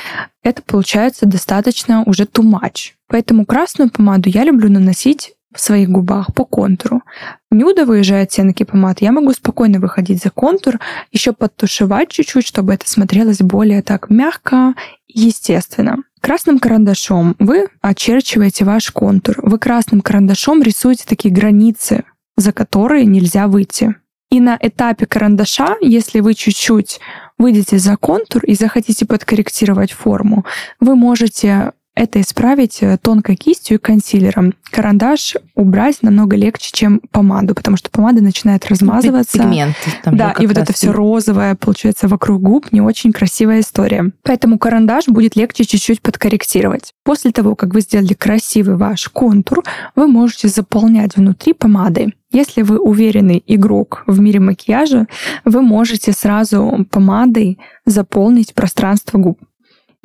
это 0.43 0.63
получается 0.63 1.27
достаточно 1.27 2.03
уже 2.07 2.25
too 2.25 2.43
much. 2.43 2.93
Поэтому 3.09 3.45
красную 3.45 3.91
помаду 3.91 4.31
я 4.31 4.45
люблю 4.45 4.71
наносить 4.71 5.35
в 5.55 5.61
своих 5.61 5.89
губах 5.89 6.35
по 6.35 6.45
контуру. 6.45 7.03
Нюдовые 7.51 8.03
же 8.03 8.17
оттенки 8.17 8.65
помад 8.65 9.01
я 9.01 9.13
могу 9.13 9.33
спокойно 9.33 9.79
выходить 9.79 10.23
за 10.23 10.31
контур, 10.31 10.81
еще 11.13 11.33
подтушевать 11.33 12.11
чуть-чуть, 12.11 12.47
чтобы 12.47 12.75
это 12.75 12.89
смотрелось 12.89 13.39
более 13.39 13.83
так 13.83 14.11
мягко 14.11 14.75
и 15.07 15.23
естественно. 15.23 15.99
Красным 16.21 16.59
карандашом 16.59 17.37
вы 17.39 17.69
очерчиваете 17.81 18.65
ваш 18.65 18.91
контур. 18.91 19.37
Вы 19.43 19.59
красным 19.59 20.01
карандашом 20.01 20.63
рисуете 20.63 21.05
такие 21.07 21.33
границы, 21.33 22.05
за 22.37 22.53
которые 22.53 23.05
нельзя 23.05 23.47
выйти. 23.47 23.95
И 24.31 24.41
на 24.41 24.59
этапе 24.61 25.07
карандаша, 25.07 25.77
если 25.81 26.21
вы 26.21 26.35
чуть-чуть 26.35 26.99
выйдете 27.39 27.79
за 27.79 27.97
контур 27.97 28.43
и 28.45 28.55
захотите 28.55 29.07
подкорректировать 29.07 29.93
форму, 29.93 30.45
вы 30.81 30.97
можете 30.97 31.73
это 31.95 32.21
исправить 32.21 32.79
э, 32.83 32.99
тонкой 33.01 33.37
кистью 33.37 33.77
и 33.77 33.81
консилером. 33.81 34.55
Карандаш 34.71 35.37
убрать 35.55 36.03
намного 36.03 36.37
легче, 36.37 36.71
чем 36.73 37.01
помаду, 37.11 37.55
потому 37.55 37.77
что 37.77 37.91
помада 37.91 38.23
начинает 38.23 38.67
размазываться. 38.67 39.39
Пигмент. 39.39 39.77
там 40.03 40.17
Да, 40.17 40.35
и 40.39 40.47
вот 40.47 40.59
это 40.59 40.73
все 40.73 40.91
розовое 40.91 41.55
получается 41.55 42.09
вокруг 42.09 42.43
губ, 42.43 42.73
не 42.73 42.81
очень 42.81 43.13
красивая 43.13 43.61
история. 43.61 44.13
Поэтому 44.23 44.59
карандаш 44.59 45.07
будет 45.07 45.37
легче 45.37 45.65
чуть-чуть 45.65 46.03
подкорректировать. 46.03 46.93
После 47.05 47.31
того, 47.31 47.55
как 47.55 47.73
вы 47.73 47.81
сделали 47.81 48.15
красивый 48.15 48.77
ваш 48.77 49.09
контур, 49.09 49.63
вы 49.95 50.09
можете 50.09 50.49
заполнять 50.49 51.17
внутри 51.17 51.53
помадой. 51.53 52.15
Если 52.33 52.63
вы 52.63 52.81
уверенный 52.81 53.45
игрок 53.47 54.03
в 54.09 54.19
мире 54.19 54.41
макияжа, 54.41 55.07
вы 55.45 55.63
можете 55.63 56.11
сразу 56.11 56.85
помадой 56.91 57.61
заполнить 57.87 58.55
пространство 58.55 59.19
губ. 59.19 59.39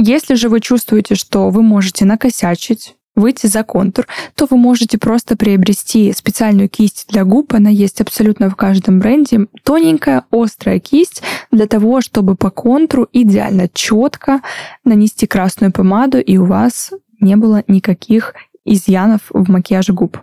Если 0.01 0.35
же 0.35 0.47
вы 0.47 0.61
чувствуете, 0.61 1.15
что 1.15 1.49
вы 1.49 1.61
можете 1.61 2.05
накосячить, 2.05 2.95
выйти 3.15 3.47
за 3.47 3.63
контур, 3.63 4.07
то 4.33 4.47
вы 4.49 4.55
можете 4.55 4.97
просто 4.97 5.35
приобрести 5.35 6.13
специальную 6.13 6.69
кисть 6.69 7.07
для 7.09 7.25
губ. 7.25 7.53
Она 7.53 7.69
есть 7.69 7.99
абсолютно 7.99 8.49
в 8.49 8.55
каждом 8.55 8.99
бренде. 8.99 9.47
Тоненькая, 9.63 10.23
острая 10.31 10.79
кисть 10.79 11.21
для 11.51 11.67
того, 11.67 11.99
чтобы 11.99 12.35
по 12.35 12.49
контуру 12.49 13.09
идеально 13.11 13.67
четко 13.67 14.41
нанести 14.85 15.27
красную 15.27 15.73
помаду, 15.73 16.17
и 16.19 16.37
у 16.37 16.45
вас 16.45 16.93
не 17.19 17.35
было 17.35 17.65
никаких 17.67 18.35
изъянов 18.63 19.23
в 19.31 19.51
макияже 19.51 19.91
губ. 19.91 20.17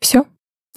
Все. 0.00 0.26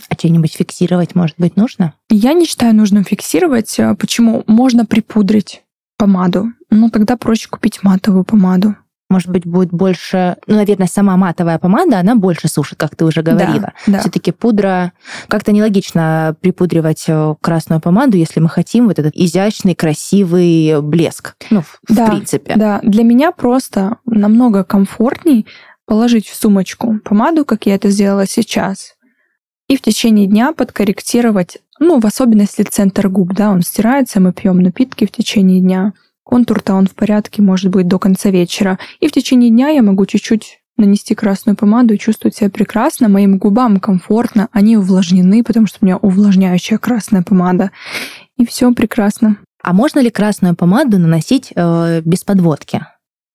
А 0.09 0.13
что-нибудь 0.13 0.55
фиксировать, 0.55 1.15
может 1.15 1.35
быть, 1.37 1.57
нужно? 1.57 1.95
Я 2.09 2.31
не 2.31 2.45
считаю 2.45 2.73
нужным 2.73 3.03
фиксировать. 3.03 3.77
Почему? 3.99 4.43
Можно 4.47 4.85
припудрить 4.85 5.63
помаду. 5.97 6.47
Ну, 6.69 6.89
тогда 6.89 7.17
проще 7.17 7.49
купить 7.49 7.83
матовую 7.83 8.23
помаду. 8.23 8.75
Может 9.09 9.29
быть, 9.29 9.45
будет 9.45 9.69
больше... 9.69 10.35
Ну, 10.47 10.55
наверное, 10.55 10.87
сама 10.87 11.15
матовая 11.15 11.59
помада, 11.59 11.99
она 11.99 12.15
больше 12.15 12.49
сушит, 12.49 12.77
как 12.77 12.95
ты 12.95 13.05
уже 13.05 13.21
говорила. 13.21 13.71
Да. 13.87 13.99
Все-таки 13.99 14.31
пудра... 14.31 14.91
Как-то 15.29 15.53
нелогично 15.53 16.35
припудривать 16.41 17.05
э, 17.07 17.35
красную 17.39 17.79
помаду, 17.79 18.17
если 18.17 18.41
мы 18.41 18.49
хотим 18.49 18.87
вот 18.87 18.99
этот 18.99 19.15
изящный, 19.15 19.75
красивый 19.75 20.81
блеск. 20.81 21.35
Ну, 21.49 21.61
в, 21.61 21.79
в 21.87 21.95
Да, 21.95 22.07
принципе. 22.07 22.55
Да, 22.57 22.81
для 22.83 23.03
меня 23.03 23.31
просто 23.31 23.97
намного 24.05 24.65
комфортней 24.65 25.45
положить 25.85 26.27
в 26.27 26.35
сумочку 26.35 26.99
помаду, 27.05 27.45
как 27.45 27.65
я 27.65 27.75
это 27.75 27.89
сделала 27.89 28.27
сейчас, 28.27 28.97
и 29.69 29.77
в 29.77 29.81
течение 29.81 30.27
дня 30.27 30.53
подкорректировать, 30.53 31.59
ну, 31.79 31.99
в 31.99 32.05
особенности 32.05 32.63
центр 32.63 33.09
губ, 33.09 33.33
да, 33.33 33.51
он 33.51 33.61
стирается, 33.61 34.19
мы 34.19 34.33
пьем 34.33 34.59
напитки 34.59 35.05
в 35.05 35.11
течение 35.11 35.61
дня. 35.61 35.93
Контур-то 36.23 36.73
он 36.73 36.87
в 36.87 36.95
порядке, 36.95 37.41
может 37.41 37.71
быть, 37.71 37.87
до 37.87 37.99
конца 37.99 38.29
вечера. 38.29 38.79
И 38.99 39.07
в 39.07 39.11
течение 39.11 39.49
дня 39.49 39.69
я 39.69 39.81
могу 39.81 40.05
чуть-чуть 40.05 40.59
нанести 40.77 41.15
красную 41.15 41.55
помаду 41.55 41.93
и 41.93 41.99
чувствовать 41.99 42.35
себя 42.35 42.49
прекрасно. 42.49 43.09
Моим 43.09 43.37
губам 43.37 43.79
комфортно, 43.79 44.47
они 44.51 44.77
увлажнены, 44.77 45.43
потому 45.43 45.67
что 45.67 45.79
у 45.81 45.85
меня 45.85 45.97
увлажняющая 45.97 46.77
красная 46.77 47.23
помада. 47.23 47.71
И 48.37 48.45
все 48.45 48.71
прекрасно. 48.73 49.37
А 49.63 49.73
можно 49.73 49.99
ли 49.99 50.09
красную 50.09 50.55
помаду 50.55 50.99
наносить 50.99 51.51
э, 51.55 52.01
без 52.01 52.23
подводки? 52.23 52.85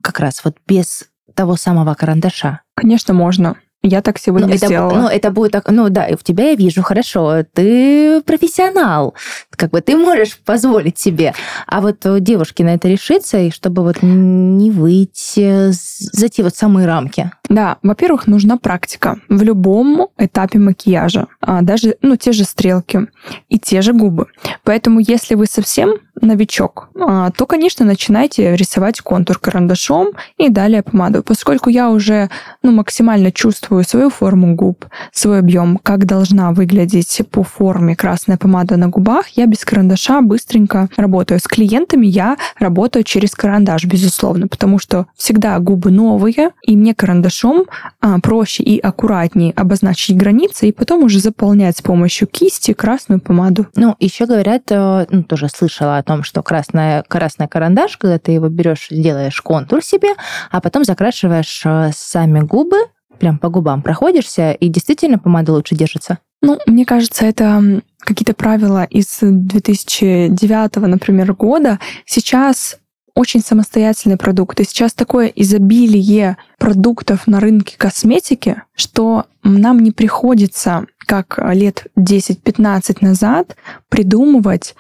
Как 0.03 0.21
раз 0.21 0.45
вот 0.45 0.57
без 0.67 1.09
того 1.35 1.57
самого 1.57 1.95
карандаша. 1.95 2.61
Конечно, 2.75 3.15
можно. 3.15 3.57
Я 3.83 4.01
так 4.01 4.19
сегодня 4.19 4.47
ну, 4.47 4.55
это, 4.55 4.67
сделала. 4.67 4.95
ну, 4.95 5.09
это 5.09 5.33
будет 5.33 5.53
так, 5.53 5.69
ну 5.69 5.89
да, 5.89 6.07
в 6.17 6.23
тебя 6.23 6.51
я 6.51 6.55
вижу, 6.55 6.83
хорошо, 6.83 7.45
ты 7.53 8.23
профессионал, 8.23 9.15
как 9.51 9.71
бы 9.71 9.81
ты 9.81 9.97
можешь 9.97 10.39
позволить 10.39 10.99
себе. 10.99 11.35
А 11.67 11.81
вот 11.81 12.07
э, 12.07 12.21
девушки 12.21 12.63
на 12.63 12.75
это 12.75 12.87
решиться, 12.89 13.39
и 13.39 13.51
чтобы 13.51 13.83
вот 13.83 13.97
не 14.03 14.71
выйти 14.71 15.73
за 15.73 16.29
те 16.29 16.45
вот 16.45 16.55
самые 16.55 16.87
рамки. 16.87 17.33
Да, 17.49 17.79
во-первых, 17.83 18.29
нужна 18.29 18.57
практика 18.57 19.19
в 19.29 19.43
любом 19.43 20.09
этапе 20.17 20.61
макияжа, 20.61 21.27
а, 21.41 21.63
даже 21.63 21.97
ну 22.03 22.17
те 22.17 22.33
же 22.33 22.45
стрелки 22.45 23.09
и 23.49 23.59
те 23.59 23.83
же 23.83 23.93
губы. 23.93 24.27
Поэтому, 24.63 25.01
если 25.01 25.35
вы 25.35 25.47
совсем 25.47 25.99
новичок, 26.21 26.89
а, 26.99 27.31
то, 27.31 27.47
конечно, 27.47 27.85
начинайте 27.85 28.55
рисовать 28.57 29.01
контур 29.01 29.39
карандашом 29.39 30.13
и 30.39 30.49
далее 30.49 30.83
помаду. 30.83 31.23
Поскольку 31.23 31.69
я 31.69 31.91
уже 31.91 32.31
ну, 32.63 32.73
максимально 32.73 33.33
чувствую 33.33 33.72
свою 33.81 34.11
форму 34.11 34.55
губ, 34.55 34.85
свой 35.13 35.39
объем, 35.39 35.79
как 35.83 36.05
должна 36.05 36.53
выглядеть 36.53 37.23
по 37.31 37.43
форме 37.43 37.97
красная 37.97 38.37
помада 38.37 38.77
на 38.77 38.89
губах, 38.89 39.29
я 39.29 39.47
без 39.47 39.65
карандаша 39.65 40.21
быстренько 40.21 40.89
работаю. 40.97 41.41
С 41.41 41.45
клиентами 41.45 42.07
я 42.07 42.37
работаю 42.59 43.05
через 43.05 43.33
карандаш, 43.33 43.85
безусловно, 43.87 44.49
потому 44.49 44.79
что 44.79 45.07
всегда 45.17 45.59
губы 45.59 45.91
новые, 45.91 46.51
и 46.63 46.77
мне 46.77 46.95
карандашом 46.95 47.65
а, 48.01 48.19
проще 48.21 48.63
и 48.63 48.79
аккуратнее 48.79 49.53
обозначить 49.57 50.17
границы, 50.17 50.69
и 50.69 50.73
потом 50.73 51.05
уже 51.05 51.19
заполнять 51.19 51.79
с 51.79 51.83
помощью 51.83 52.29
кисти 52.29 52.73
красную 52.73 53.21
помаду. 53.21 53.67
Ну, 53.77 53.97
еще 53.99 54.27
говорят, 54.27 54.63
э, 54.71 55.07
ну, 55.11 55.23
тоже 55.23 55.49
слышала 55.49 55.99
о 55.99 56.03
том, 56.03 56.23
что 56.23 56.43
красная, 56.43 57.05
красный 57.09 57.49
карандаш, 57.49 57.97
когда 57.97 58.19
ты 58.19 58.33
его 58.33 58.49
берешь, 58.49 58.89
делаешь 58.91 59.41
контур 59.41 59.83
себе, 59.83 60.11
а 60.51 60.61
потом 60.61 60.85
закрашиваешь 60.85 61.63
э, 61.65 61.91
сами 61.95 62.41
губы, 62.41 62.77
прям 63.23 63.39
по 63.39 63.49
губам 63.49 63.83
проходишься, 63.83 64.51
и 64.51 64.69
действительно 64.69 65.17
помада 65.17 65.53
лучше 65.53 65.77
держится. 65.77 66.19
Ну, 66.43 66.59
мне 66.67 66.85
кажется, 66.85 67.25
это 67.25 67.81
какие-то 68.01 68.35
правила 68.35 68.83
из 68.83 69.19
2009, 69.21 70.77
например, 70.89 71.33
года. 71.33 71.79
Сейчас 72.05 72.81
очень 73.15 73.41
самостоятельный 73.41 74.17
продукт. 74.17 74.59
И 74.59 74.65
сейчас 74.65 74.93
такое 74.93 75.27
изобилие 75.29 76.37
продуктов 76.59 77.29
на 77.29 77.39
рынке 77.39 77.77
косметики, 77.79 78.61
что 78.75 79.27
нам 79.45 79.79
не 79.79 79.93
приходится, 79.93 80.87
как 80.99 81.39
лет 81.53 81.87
10-15 81.97 82.97
назад, 83.03 83.55
придумывать, 83.89 84.75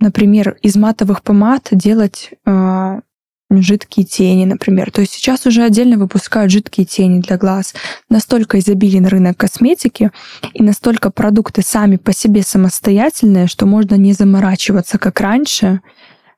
например, 0.00 0.58
из 0.60 0.76
матовых 0.76 1.22
помад 1.22 1.68
делать 1.70 2.32
э, 2.44 3.00
жидкие 3.50 4.06
тени, 4.06 4.44
например. 4.44 4.90
То 4.90 5.00
есть 5.00 5.12
сейчас 5.12 5.46
уже 5.46 5.62
отдельно 5.62 5.98
выпускают 5.98 6.52
жидкие 6.52 6.86
тени 6.86 7.20
для 7.20 7.36
глаз. 7.36 7.74
Настолько 8.08 8.58
изобилен 8.58 9.06
рынок 9.06 9.36
косметики 9.36 10.10
и 10.54 10.62
настолько 10.62 11.10
продукты 11.10 11.62
сами 11.62 11.96
по 11.96 12.12
себе 12.12 12.42
самостоятельные, 12.42 13.46
что 13.46 13.66
можно 13.66 13.96
не 13.96 14.12
заморачиваться, 14.12 14.98
как 14.98 15.20
раньше, 15.20 15.80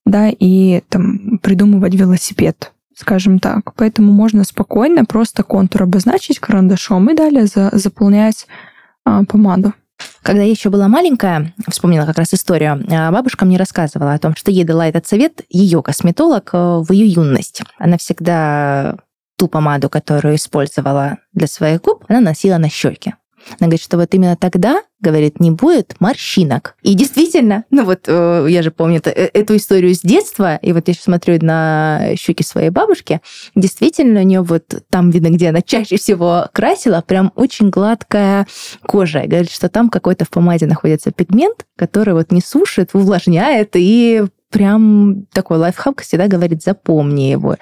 да, 0.07 0.31
и 0.31 0.83
там 0.89 1.39
придумывать 1.39 1.95
велосипед 1.95 2.73
скажем 2.95 3.39
так. 3.39 3.75
Поэтому 3.75 4.13
можно 4.13 4.45
спокойно 4.45 5.05
просто 5.05 5.43
контур 5.43 5.85
обозначить 5.85 6.39
карандашом 6.39 7.11
и 7.11 7.15
далее 7.15 7.47
за, 7.47 7.71
заполнять 7.73 8.47
а, 9.05 9.25
помаду. 9.25 9.73
Когда 10.23 10.43
я 10.43 10.51
еще 10.51 10.71
была 10.71 10.87
маленькая, 10.87 11.53
вспомнила 11.69 12.07
как 12.07 12.19
раз 12.19 12.33
историю, 12.33 12.85
а, 12.91 13.11
бабушка 13.11 13.45
мне 13.45 13.57
рассказывала 13.57 14.15
о 14.15 14.19
том, 14.19 14.37
что 14.37 14.51
ей 14.53 14.65
дала 14.65 14.87
этот 14.87 15.07
совет 15.07 15.43
ее 15.49 15.83
косметолог 15.83 16.51
э, 16.53 16.59
в 16.79 16.93
ее 16.93 17.07
юность. 17.07 17.63
Она 17.77 17.99
всегда 17.99 18.97
ту 19.37 19.49
помаду, 19.49 19.89
которую 19.89 20.37
использовала 20.37 21.19
для 21.33 21.49
своих 21.49 21.81
губ, 21.83 22.05
она 22.09 22.21
носила 22.21 22.59
на 22.59 22.69
щеки. 22.69 23.15
Она 23.59 23.69
говорит, 23.69 23.83
что 23.83 23.97
вот 23.97 24.15
именно 24.15 24.37
тогда, 24.37 24.83
говорит, 25.01 25.41
не 25.41 25.51
будет 25.51 25.97
морщинок. 26.01 26.77
И 26.83 26.95
действительно, 26.95 27.65
ну 27.71 27.85
вот 27.85 28.05
э, 28.07 28.47
я 28.49 28.63
же 28.63 28.71
помню 28.71 29.01
э, 29.05 29.11
эту 29.11 29.57
историю 29.57 29.95
с 29.95 30.01
детства, 30.01 30.57
и 30.57 30.73
вот 30.73 30.89
я 30.89 30.95
сейчас 30.95 31.05
смотрю 31.05 31.39
на 31.43 32.15
щеки 32.17 32.45
своей 32.45 32.71
бабушки, 32.71 33.21
действительно 33.55 34.21
у 34.21 34.25
нее 34.25 34.43
вот 34.43 34.65
там 34.91 35.11
видно, 35.11 35.29
где 35.29 35.49
она 35.49 35.63
чаще 35.63 35.97
всего 35.97 36.49
красила, 36.53 37.03
прям 37.07 37.33
очень 37.35 37.71
гладкая 37.71 38.47
кожа. 38.87 39.21
И 39.21 39.29
говорит, 39.29 39.51
что 39.51 39.69
там 39.69 39.89
какой-то 39.89 40.25
в 40.25 40.31
помаде 40.31 40.67
находится 40.67 41.11
пигмент, 41.11 41.67
который 41.77 42.15
вот 42.15 42.33
не 42.33 42.41
сушит, 42.41 42.91
увлажняет 42.93 43.71
и 43.75 44.25
прям 44.53 45.25
такой 45.33 45.59
лайфхак 45.59 46.03
всегда 46.03 46.29
говорит, 46.29 46.63
запомни 46.63 47.23
его. 47.23 47.57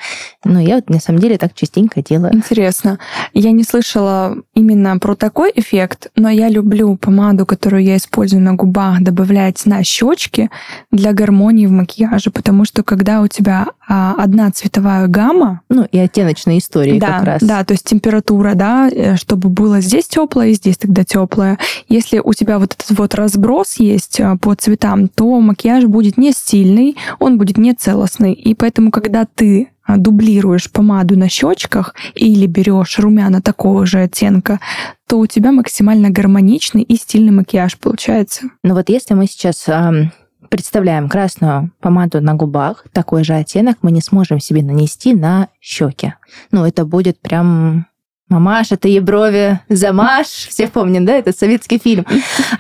Но 0.45 0.61
я 0.61 0.75
вот 0.77 0.91
на 0.91 1.01
самом 1.01 1.21
деле 1.21 1.39
так 1.39 1.55
частенько 1.55 2.03
делаю. 2.03 2.35
Интересно. 2.35 2.99
Я 3.33 3.53
не 3.53 3.65
слышала 3.65 4.37
именно 4.55 4.99
про 4.99 5.15
такой 5.15 5.53
эффект, 5.55 6.09
но 6.17 6.29
я 6.29 6.49
люблю 6.49 6.97
помаду, 6.97 7.47
которую 7.47 7.85
я 7.85 7.97
использую 7.97 8.43
на 8.43 8.55
губах, 8.55 9.01
добавлять 9.03 9.65
на 9.67 9.83
щечки 9.85 10.51
для 10.91 11.13
гармонии 11.13 11.67
в 11.67 11.71
макияже, 11.71 12.31
потому 12.31 12.65
что 12.65 12.83
когда 12.83 13.23
у 13.23 13.29
тебя 13.29 13.69
а, 13.89 14.15
одна 14.19 14.51
цветовая 14.51 15.07
гамма... 15.07 15.63
Ну, 15.69 15.85
и 15.91 15.99
оттеночные 15.99 16.59
истории 16.59 16.99
да, 16.99 17.07
как 17.07 17.25
раз. 17.25 17.43
Да, 17.43 17.65
то 17.65 17.73
есть 17.73 17.85
температура, 17.85 18.55
да, 18.55 18.89
э, 18.89 19.17
чтобы 19.17 19.49
было 19.49 19.81
здесь 19.81 20.07
теплое 20.07 20.49
и 20.49 20.55
здесь 20.55 20.77
тогда 20.77 21.05
теплое. 21.05 21.59
Если 21.89 22.19
у 22.19 22.33
тебя 22.35 22.59
вот 22.59 22.75
этот 22.75 22.99
вот 22.99 23.15
разброс 23.15 23.75
есть 23.79 24.21
э, 24.21 24.37
по 24.41 24.55
цветам, 24.55 25.09
то 25.09 25.41
макияж 25.41 25.85
будет 25.85 26.19
не 26.19 26.33
стильный, 26.33 26.80
длинный, 26.81 26.97
он 27.19 27.39
будет 27.39 27.59
нецелостный. 27.59 28.33
И 28.33 28.55
поэтому, 28.55 28.91
когда 28.91 29.27
ты 29.27 29.71
а, 29.85 29.97
дублируешь 29.97 30.71
помаду 30.71 31.17
на 31.19 31.29
щечках 31.29 31.95
или 32.15 32.47
берешь 32.47 32.99
румяна 32.99 33.43
такого 33.43 33.87
же 33.87 34.01
оттенка, 34.01 34.61
то 35.09 35.19
у 35.19 35.27
тебя 35.27 35.53
максимально 35.53 36.11
гармоничный 36.11 36.83
и 36.83 36.97
стильный 36.97 37.33
макияж 37.33 37.79
получается. 37.79 38.47
Ну 38.63 38.75
вот 38.75 38.89
если 38.89 39.15
мы 39.15 39.27
сейчас 39.27 39.69
э, 39.69 40.11
представляем 40.49 41.09
красную 41.09 41.73
помаду 41.81 42.21
на 42.21 42.35
губах, 42.35 42.85
такой 42.93 43.25
же 43.25 43.35
оттенок 43.35 43.79
мы 43.83 43.91
не 43.91 44.01
сможем 44.01 44.41
себе 44.41 44.63
нанести 44.63 45.15
на 45.15 45.49
щеки. 45.61 46.15
Ну 46.53 46.65
это 46.65 46.85
будет 46.85 47.21
прям 47.21 47.87
Мамаш, 48.31 48.71
это 48.73 48.89
ей 48.89 49.01
брови, 49.01 49.61
замаш. 49.69 50.27
Все 50.27 50.69
помнят, 50.69 51.05
да, 51.05 51.15
это 51.15 51.33
советский 51.33 51.79
фильм. 51.79 52.07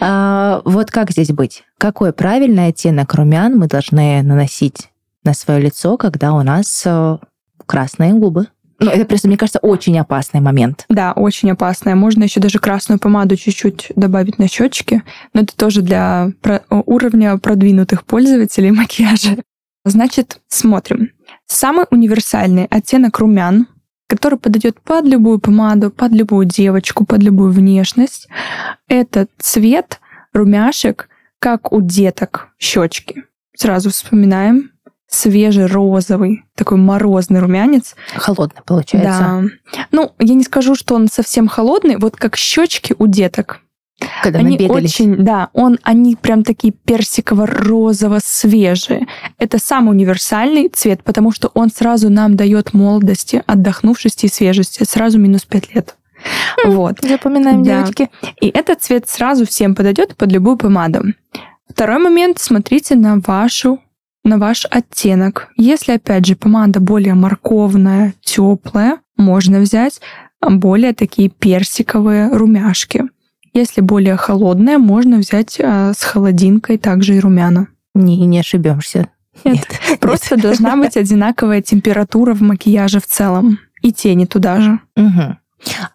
А, 0.00 0.60
вот 0.64 0.90
как 0.90 1.10
здесь 1.12 1.28
быть? 1.28 1.62
Какой 1.78 2.12
правильный 2.12 2.66
оттенок 2.66 3.14
румян 3.14 3.56
мы 3.56 3.68
должны 3.68 4.22
наносить 4.22 4.88
на 5.24 5.32
свое 5.32 5.60
лицо, 5.60 5.96
когда 5.96 6.32
у 6.32 6.42
нас 6.42 6.82
э, 6.84 7.18
красные 7.66 8.12
губы? 8.14 8.48
Ну, 8.80 8.90
это 8.90 9.04
просто, 9.04 9.28
мне 9.28 9.36
кажется, 9.36 9.58
очень 9.60 9.98
опасный 9.98 10.40
момент. 10.40 10.86
Да, 10.88 11.12
очень 11.12 11.50
опасный. 11.52 11.94
Можно 11.94 12.24
еще 12.24 12.40
даже 12.40 12.58
красную 12.58 12.98
помаду 12.98 13.36
чуть-чуть 13.36 13.92
добавить 13.94 14.38
на 14.38 14.48
щечки, 14.48 15.02
но 15.34 15.42
это 15.42 15.54
тоже 15.54 15.82
для 15.82 16.32
про- 16.40 16.62
уровня 16.70 17.36
продвинутых 17.38 18.04
пользователей 18.04 18.70
макияжа. 18.72 19.36
Значит, 19.84 20.40
смотрим. 20.48 21.10
Самый 21.46 21.86
универсальный 21.90 22.66
оттенок 22.70 23.18
румян 23.18 23.66
который 24.10 24.38
подойдет 24.38 24.80
под 24.80 25.04
любую 25.04 25.38
помаду, 25.38 25.90
под 25.90 26.10
любую 26.10 26.44
девочку, 26.44 27.06
под 27.06 27.22
любую 27.22 27.52
внешность. 27.52 28.28
Это 28.88 29.28
цвет 29.38 30.00
румяшек, 30.32 31.08
как 31.38 31.72
у 31.72 31.80
деток 31.80 32.48
щечки. 32.58 33.24
Сразу 33.56 33.90
вспоминаем 33.90 34.72
свежий 35.06 35.66
розовый, 35.66 36.44
такой 36.56 36.78
морозный 36.78 37.38
румянец. 37.38 37.94
Холодный 38.16 38.62
получается. 38.64 39.48
Да. 39.72 39.84
Ну, 39.92 40.12
я 40.18 40.34
не 40.34 40.42
скажу, 40.42 40.74
что 40.74 40.96
он 40.96 41.06
совсем 41.08 41.46
холодный, 41.46 41.96
вот 41.96 42.16
как 42.16 42.36
щечки 42.36 42.96
у 42.98 43.06
деток. 43.06 43.60
Когда 44.22 44.40
они 44.40 44.52
мы 44.52 44.58
бегали. 44.58 44.84
очень, 44.84 45.16
да, 45.16 45.48
он, 45.52 45.78
они 45.82 46.14
прям 46.16 46.44
такие 46.44 46.72
персиково-розово-свежие. 46.72 49.06
Это 49.38 49.58
самый 49.58 49.90
универсальный 49.90 50.68
цвет, 50.68 51.02
потому 51.02 51.32
что 51.32 51.50
он 51.54 51.70
сразу 51.70 52.08
нам 52.10 52.36
дает 52.36 52.74
молодости, 52.74 53.42
отдохнувшести 53.46 54.26
и 54.26 54.30
свежести. 54.30 54.84
Сразу 54.84 55.18
минус 55.18 55.44
5 55.44 55.74
лет. 55.74 55.96
Хм, 56.64 56.70
вот. 56.70 56.98
Запоминаем, 57.02 57.62
да. 57.62 57.82
девочки. 57.82 58.08
И 58.40 58.48
этот 58.48 58.82
цвет 58.82 59.06
сразу 59.08 59.46
всем 59.46 59.74
подойдет 59.74 60.16
под 60.16 60.32
любую 60.32 60.56
помаду. 60.56 61.04
Второй 61.68 61.98
момент, 61.98 62.38
смотрите 62.38 62.96
на 62.96 63.20
вашу 63.20 63.80
на 64.24 64.38
ваш 64.38 64.66
оттенок. 64.70 65.48
Если, 65.56 65.92
опять 65.92 66.26
же, 66.26 66.36
помада 66.36 66.80
более 66.80 67.14
морковная, 67.14 68.14
теплая, 68.20 68.98
можно 69.16 69.60
взять 69.60 70.00
более 70.42 70.94
такие 70.94 71.28
персиковые 71.28 72.30
румяшки. 72.30 73.04
Если 73.52 73.80
более 73.80 74.16
холодная, 74.16 74.78
можно 74.78 75.18
взять 75.18 75.58
а, 75.60 75.92
с 75.92 76.02
холодинкой 76.02 76.78
также 76.78 77.16
и 77.16 77.20
румяна. 77.20 77.68
Не, 77.94 78.24
не 78.26 78.38
ошибемся. 78.38 79.08
Нет, 79.44 79.66
Нет. 79.88 80.00
просто 80.00 80.36
Нет. 80.36 80.44
должна 80.44 80.76
быть 80.76 80.96
одинаковая 80.96 81.62
температура 81.62 82.34
в 82.34 82.42
макияже 82.42 83.00
в 83.00 83.06
целом. 83.06 83.58
И 83.82 83.92
тени 83.92 84.26
туда 84.26 84.60
же. 84.60 84.80
Угу. 84.96 85.36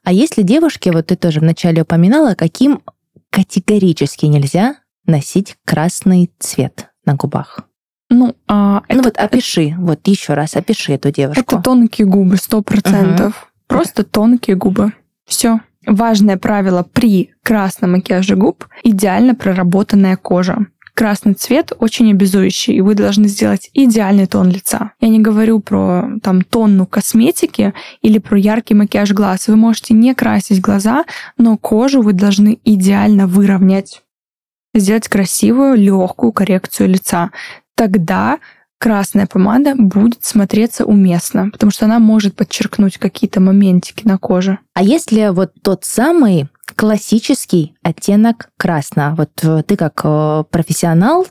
А 0.04 0.12
если 0.12 0.42
девушке, 0.42 0.92
вот 0.92 1.08
ты 1.08 1.16
тоже 1.16 1.40
вначале 1.40 1.84
упоминала, 1.84 2.36
каким 2.36 2.82
категорически 3.30 4.26
нельзя 4.26 4.78
носить 5.06 5.58
красный 5.66 6.32
цвет 6.40 6.90
на 7.06 7.16
губах? 7.16 7.62
Ну, 8.10 8.36
а, 8.48 8.82
ну 8.90 9.00
это, 9.00 9.04
вот 9.04 9.18
опиши, 9.18 9.70
это, 9.70 9.82
вот 9.82 10.08
еще 10.08 10.34
раз 10.34 10.56
опиши 10.56 10.94
эту 10.94 11.12
девушку. 11.12 11.42
Это 11.42 11.62
тонкие 11.62 12.08
губы, 12.08 12.38
сто 12.38 12.62
процентов. 12.62 13.34
Угу. 13.34 13.52
Просто 13.68 14.04
тонкие 14.04 14.56
губы. 14.56 14.94
Все. 15.26 15.60
Важное 15.86 16.38
правило 16.38 16.84
при 16.84 17.32
красном 17.44 17.94
макияже 17.94 18.36
губ– 18.36 18.66
идеально 18.84 19.36
проработанная 19.36 20.18
кожа. 20.18 20.68
Красный 20.96 21.34
цвет 21.34 21.74
очень 21.78 22.12
обязующий, 22.12 22.74
и 22.76 22.82
вы 22.82 22.96
должны 22.96 23.28
сделать 23.28 23.70
идеальный 23.74 24.28
тон 24.28 24.50
лица. 24.50 24.94
Я 25.02 25.10
не 25.10 25.20
говорю 25.20 25.60
про 25.60 26.08
там 26.24 26.42
тонну 26.42 26.86
косметики 26.86 27.74
или 28.02 28.18
про 28.18 28.40
яркий 28.40 28.76
макияж 28.76 29.12
глаз. 29.12 29.50
Вы 29.50 29.58
можете 29.58 29.94
не 29.94 30.16
красить 30.16 30.62
глаза, 30.62 31.04
но 31.38 31.58
кожу 31.58 32.02
вы 32.02 32.14
должны 32.14 32.60
идеально 32.64 33.28
выровнять. 33.28 34.04
Сделать 34.74 35.10
красивую, 35.10 35.76
легкую 35.76 36.32
коррекцию 36.32 36.90
лица. 36.90 37.32
Тогда 37.76 38.40
красная 38.80 39.28
помада 39.28 39.74
будет 39.76 40.24
смотреться 40.26 40.86
уместно, 40.86 41.50
потому 41.52 41.72
что 41.72 41.86
она 41.86 42.00
может 42.00 42.36
подчеркнуть 42.36 42.98
какие-то 42.98 43.40
моментики 43.40 44.08
на 44.08 44.18
коже. 44.18 44.60
А 44.74 44.84
если 44.84 45.30
вот 45.30 45.52
тот 45.62 45.86
самый 45.86 46.50
классический 46.76 47.76
оттенок 47.84 48.50
красного, 48.58 49.16
вот 49.16 49.32
э, 49.44 49.64
ты 49.64 49.76
как 49.78 50.02
э, 50.04 50.44
профессионал, 50.50 51.28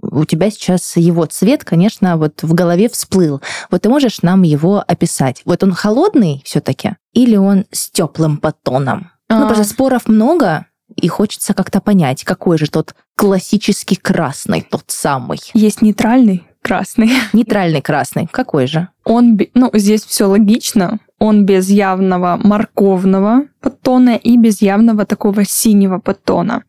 у 0.00 0.24
тебя 0.24 0.50
сейчас 0.50 0.96
его 0.96 1.24
цвет, 1.26 1.64
конечно, 1.64 2.16
вот 2.16 2.42
в 2.42 2.52
голове 2.52 2.88
всплыл. 2.88 3.40
Вот 3.70 3.82
ты 3.82 3.88
можешь 3.88 4.22
нам 4.22 4.42
его 4.42 4.84
описать. 4.86 5.42
Вот 5.44 5.62
он 5.62 5.72
холодный 5.72 6.42
все-таки 6.44 6.96
или 7.12 7.36
он 7.36 7.64
с 7.70 7.90
теплым 7.90 8.36
подтоном? 8.36 9.10
Ну, 9.28 9.36
а... 9.36 9.40
Ну, 9.40 9.46
просто 9.46 9.64
споров 9.64 10.06
много, 10.06 10.66
и 10.96 11.08
хочется 11.08 11.54
как-то 11.54 11.80
понять, 11.80 12.24
какой 12.24 12.58
же 12.58 12.68
тот 12.68 12.94
классический 13.16 13.96
красный, 13.96 14.62
тот 14.62 14.84
самый. 14.88 15.40
Есть 15.54 15.82
нейтральный 15.82 16.46
красный. 16.62 17.10
Нейтральный 17.32 17.82
красный. 17.82 18.26
Какой 18.30 18.66
же? 18.66 18.88
Он, 19.04 19.38
ну, 19.54 19.70
здесь 19.74 20.04
все 20.04 20.24
логично. 20.24 20.98
Он 21.18 21.44
без 21.44 21.68
явного 21.68 22.38
морковного 22.42 23.42
подтона 23.60 24.16
и 24.16 24.36
без 24.36 24.60
явного 24.62 25.06
такого 25.06 25.44
синего 25.44 25.98
подтона. 25.98 26.64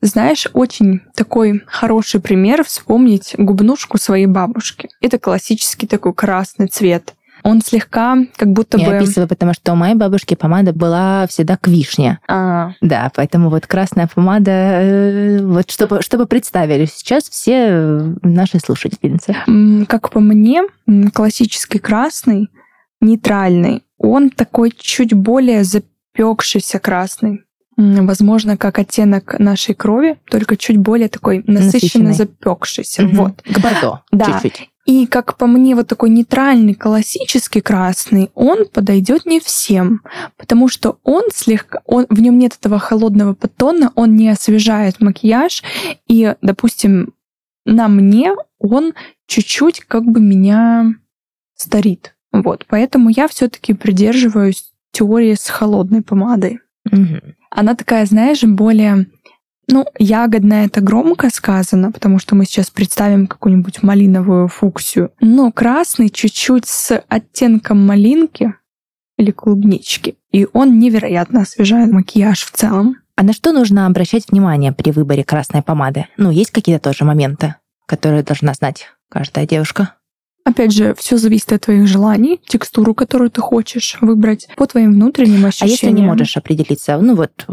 Знаешь, 0.00 0.48
очень 0.52 1.00
такой 1.14 1.62
хороший 1.66 2.20
пример 2.20 2.64
вспомнить 2.64 3.34
губнушку 3.38 3.98
своей 3.98 4.26
бабушки. 4.26 4.88
Это 5.00 5.18
классический 5.18 5.86
такой 5.86 6.12
красный 6.12 6.68
цвет. 6.68 7.14
Он 7.44 7.60
слегка 7.60 8.18
как 8.36 8.52
будто 8.52 8.78
Я 8.78 8.90
бы... 8.90 8.96
описываю, 8.96 9.28
потому 9.28 9.52
что 9.54 9.72
у 9.72 9.76
моей 9.76 9.94
бабушки 9.94 10.34
помада 10.34 10.72
была 10.72 11.26
всегда 11.28 11.56
к 11.56 11.66
вишне. 11.68 12.18
А, 12.28 12.72
Да, 12.80 13.10
поэтому 13.14 13.50
вот 13.50 13.66
красная 13.66 14.08
помада, 14.12 14.50
э, 14.50 15.38
вот 15.42 15.70
чтобы, 15.70 16.02
чтобы 16.02 16.26
представили 16.26 16.86
сейчас 16.86 17.28
все 17.28 17.66
э, 17.68 18.14
наши 18.22 18.58
слушательницы. 18.60 19.34
как 19.88 20.10
по 20.10 20.20
мне, 20.20 20.62
классический 21.12 21.78
красный, 21.78 22.48
нейтральный, 23.00 23.82
он 23.98 24.30
такой 24.30 24.72
чуть 24.76 25.12
более 25.14 25.64
запекшийся 25.64 26.78
красный. 26.78 27.42
Возможно, 27.76 28.56
как 28.56 28.78
оттенок 28.78 29.38
нашей 29.38 29.74
крови, 29.74 30.18
только 30.30 30.56
чуть 30.56 30.76
более 30.76 31.08
такой 31.08 31.38
насыщенно 31.46 31.64
Насыщенный. 32.10 32.12
запекшийся. 32.12 33.02
Мгм. 33.02 33.16
Вот. 33.16 33.42
К 33.42 33.58
бордо 33.60 34.02
Да. 34.12 34.26
чуть-чуть. 34.26 34.68
И 34.84 35.06
как 35.06 35.36
по 35.36 35.46
мне, 35.46 35.76
вот 35.76 35.86
такой 35.86 36.10
нейтральный 36.10 36.74
классический 36.74 37.60
красный, 37.60 38.30
он 38.34 38.66
подойдет 38.66 39.26
не 39.26 39.38
всем, 39.38 40.02
потому 40.36 40.68
что 40.68 40.98
он 41.04 41.24
слегка, 41.32 41.82
он, 41.84 42.06
в 42.08 42.20
нем 42.20 42.36
нет 42.36 42.56
этого 42.58 42.80
холодного 42.80 43.34
подтона, 43.34 43.92
он 43.94 44.16
не 44.16 44.28
освежает 44.28 45.00
макияж, 45.00 45.62
и, 46.08 46.34
допустим, 46.42 47.14
на 47.64 47.86
мне 47.86 48.32
он 48.58 48.94
чуть-чуть 49.26 49.80
как 49.80 50.04
бы 50.04 50.20
меня 50.20 50.86
старит. 51.54 52.16
Вот, 52.32 52.64
поэтому 52.68 53.08
я 53.10 53.28
все-таки 53.28 53.74
придерживаюсь 53.74 54.72
теории 54.90 55.34
с 55.34 55.48
холодной 55.48 56.02
помадой. 56.02 56.60
Мгм. 56.90 57.36
Она 57.50 57.74
такая, 57.74 58.06
знаешь, 58.06 58.42
более... 58.42 59.06
Ну, 59.68 59.86
ягодная 59.98 60.66
это 60.66 60.80
громко 60.80 61.30
сказано, 61.30 61.92
потому 61.92 62.18
что 62.18 62.34
мы 62.34 62.44
сейчас 62.44 62.70
представим 62.70 63.26
какую-нибудь 63.26 63.82
малиновую 63.82 64.48
фуксию. 64.48 65.12
Но 65.20 65.52
красный 65.52 66.10
чуть-чуть 66.10 66.66
с 66.66 67.02
оттенком 67.08 67.86
малинки 67.86 68.54
или 69.16 69.30
клубнички. 69.30 70.16
И 70.32 70.46
он 70.52 70.78
невероятно 70.78 71.42
освежает 71.42 71.92
макияж 71.92 72.42
в 72.42 72.50
целом. 72.50 72.96
А 73.14 73.22
на 73.22 73.32
что 73.32 73.52
нужно 73.52 73.86
обращать 73.86 74.30
внимание 74.30 74.72
при 74.72 74.90
выборе 74.90 75.22
красной 75.22 75.62
помады? 75.62 76.06
Ну, 76.16 76.30
есть 76.30 76.50
какие-то 76.50 76.90
тоже 76.90 77.04
моменты, 77.04 77.54
которые 77.86 78.22
должна 78.22 78.54
знать 78.54 78.88
каждая 79.08 79.46
девушка? 79.46 79.94
Опять 80.44 80.72
же, 80.72 80.94
все 80.98 81.16
зависит 81.18 81.52
от 81.52 81.62
твоих 81.62 81.86
желаний, 81.86 82.40
текстуру, 82.46 82.94
которую 82.94 83.30
ты 83.30 83.40
хочешь 83.40 83.96
выбрать, 84.00 84.48
по 84.56 84.66
твоим 84.66 84.92
внутренним 84.92 85.44
А 85.44 85.48
ощущениям. 85.48 85.72
если 85.72 85.90
не 85.90 86.02
можешь 86.02 86.36
определиться, 86.36 86.98
ну 86.98 87.14
вот 87.14 87.46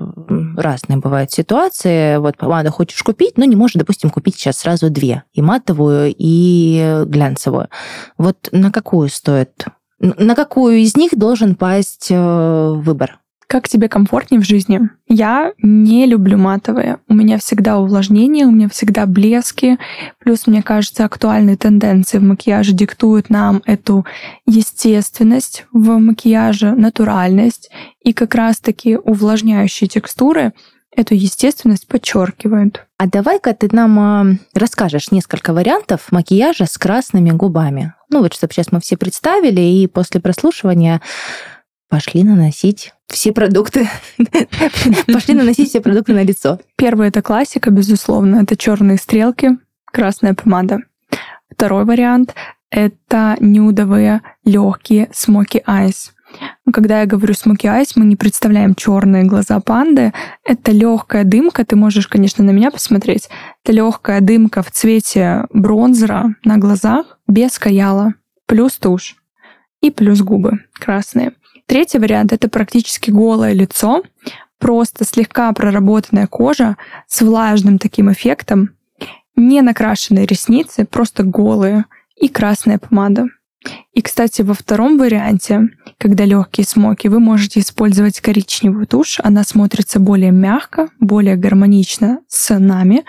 разные 0.58 0.98
бывают 0.98 1.32
ситуации, 1.32 2.18
вот 2.18 2.38
помаду 2.38 2.72
хочешь 2.72 3.02
купить, 3.04 3.38
но 3.38 3.46
не 3.46 3.56
можешь, 3.56 3.76
допустим, 3.76 4.10
купить 4.10 4.36
сейчас 4.36 4.58
сразу 4.58 4.90
две, 4.90 5.24
и 5.34 5.42
матовую, 5.42 6.14
и 6.18 7.04
глянцевую. 7.06 7.70
Вот 8.18 8.50
на 8.52 8.72
какую 8.72 9.10
стоит, 9.10 9.66
на 10.00 10.36
какую 10.36 10.78
из 10.78 10.98
них 10.98 11.12
должен 11.16 11.56
пасть 11.56 12.08
э, 12.10 12.74
выбор? 12.76 13.20
Как 13.50 13.68
тебе 13.68 13.90
комфортнее 13.90 14.40
в 14.40 14.46
жизни? 14.46 14.80
Я 15.08 15.54
не 15.64 16.06
люблю 16.06 16.38
матовые. 16.38 17.00
У 17.08 17.16
меня 17.16 17.40
всегда 17.40 17.80
увлажнение, 17.80 18.46
у 18.46 18.52
меня 18.52 18.70
всегда 18.70 19.08
блески. 19.08 19.80
Плюс, 20.20 20.46
мне 20.46 20.62
кажется, 20.62 21.04
актуальные 21.04 21.58
тенденции 21.58 22.20
в 22.20 22.22
макияже 22.22 22.74
диктуют 22.74 23.32
нам 23.32 23.64
эту 23.66 24.06
естественность 24.46 25.66
в 25.74 25.98
макияже, 25.98 26.76
натуральность. 26.76 27.72
И 28.04 28.14
как 28.14 28.36
раз-таки 28.36 28.98
увлажняющие 28.98 29.88
текстуры 29.88 30.54
эту 30.96 31.16
естественность 31.16 31.88
подчеркивают. 31.88 32.86
А 33.00 33.08
давай-ка 33.08 33.56
ты 33.56 33.68
нам 33.72 34.00
а, 34.00 34.26
расскажешь 34.54 35.10
несколько 35.10 35.54
вариантов 35.54 36.12
макияжа 36.12 36.68
с 36.68 36.78
красными 36.78 37.32
губами. 37.32 37.96
Ну 38.12 38.22
вот, 38.22 38.36
чтобы 38.36 38.54
сейчас 38.54 38.72
мы 38.72 38.80
все 38.80 38.96
представили, 38.96 39.62
и 39.62 39.88
после 39.88 40.22
прослушивания 40.22 41.02
пошли 41.90 42.24
наносить 42.24 42.94
все 43.08 43.34
продукты. 43.34 43.90
Пошли 45.12 45.34
наносить 45.34 45.70
все 45.70 45.82
продукты 45.82 46.14
на 46.14 46.24
лицо. 46.24 46.60
Первый 46.76 47.08
это 47.08 47.22
классика, 47.22 47.72
безусловно, 47.72 48.44
это 48.44 48.56
черные 48.56 48.98
стрелки, 48.98 49.58
красная 49.86 50.36
помада. 50.36 50.80
Второй 51.50 51.86
вариант 51.86 52.36
это 52.70 53.36
нюдовые 53.40 54.22
легкие 54.46 55.08
smoky 55.08 55.64
eyes. 55.66 56.12
Ну, 56.66 56.72
Когда 56.72 57.00
я 57.00 57.08
говорю 57.08 57.34
smoky 57.34 57.66
eyes, 57.66 57.94
мы 57.96 58.06
не 58.06 58.16
представляем 58.16 58.76
черные 58.76 59.24
глаза 59.24 59.60
панды. 59.60 60.14
Это 60.46 60.72
легкая 60.72 61.24
дымка. 61.24 61.66
Ты 61.66 61.76
можешь, 61.76 62.08
конечно, 62.08 62.44
на 62.44 62.52
меня 62.52 62.70
посмотреть. 62.70 63.30
Это 63.64 63.74
легкая 63.74 64.22
дымка 64.22 64.62
в 64.62 64.70
цвете 64.70 65.46
бронзера 65.52 66.36
на 66.44 66.58
глазах 66.58 67.20
без 67.28 67.58
каяла, 67.58 68.14
плюс 68.46 68.78
тушь 68.78 69.16
и 69.82 69.90
плюс 69.90 70.22
губы 70.22 70.60
красные. 70.74 71.34
Третий 71.70 72.00
вариант 72.00 72.34
это 72.34 72.50
практически 72.50 73.12
голое 73.12 73.54
лицо, 73.54 74.02
просто 74.58 75.06
слегка 75.06 75.54
проработанная 75.54 76.26
кожа 76.26 76.78
с 77.06 77.22
влажным 77.22 77.78
таким 77.78 78.12
эффектом, 78.12 78.72
не 79.36 79.62
накрашенные 79.62 80.26
ресницы, 80.26 80.86
просто 80.86 81.22
голые 81.22 81.86
и 82.16 82.28
красная 82.28 82.80
помада. 82.80 83.28
И, 83.94 84.02
кстати, 84.02 84.42
во 84.42 84.56
втором 84.56 84.98
варианте, 84.98 85.70
когда 86.00 86.26
легкие 86.26 86.66
смоки, 86.66 87.08
вы 87.08 87.20
можете 87.20 87.60
использовать 87.60 88.20
коричневую 88.20 88.88
тушь. 88.88 89.20
Она 89.24 89.44
смотрится 89.44 90.00
более 90.00 90.32
мягко, 90.32 90.90
более 91.00 91.36
гармонично 91.36 92.22
с 92.28 92.58
нами. 92.58 93.06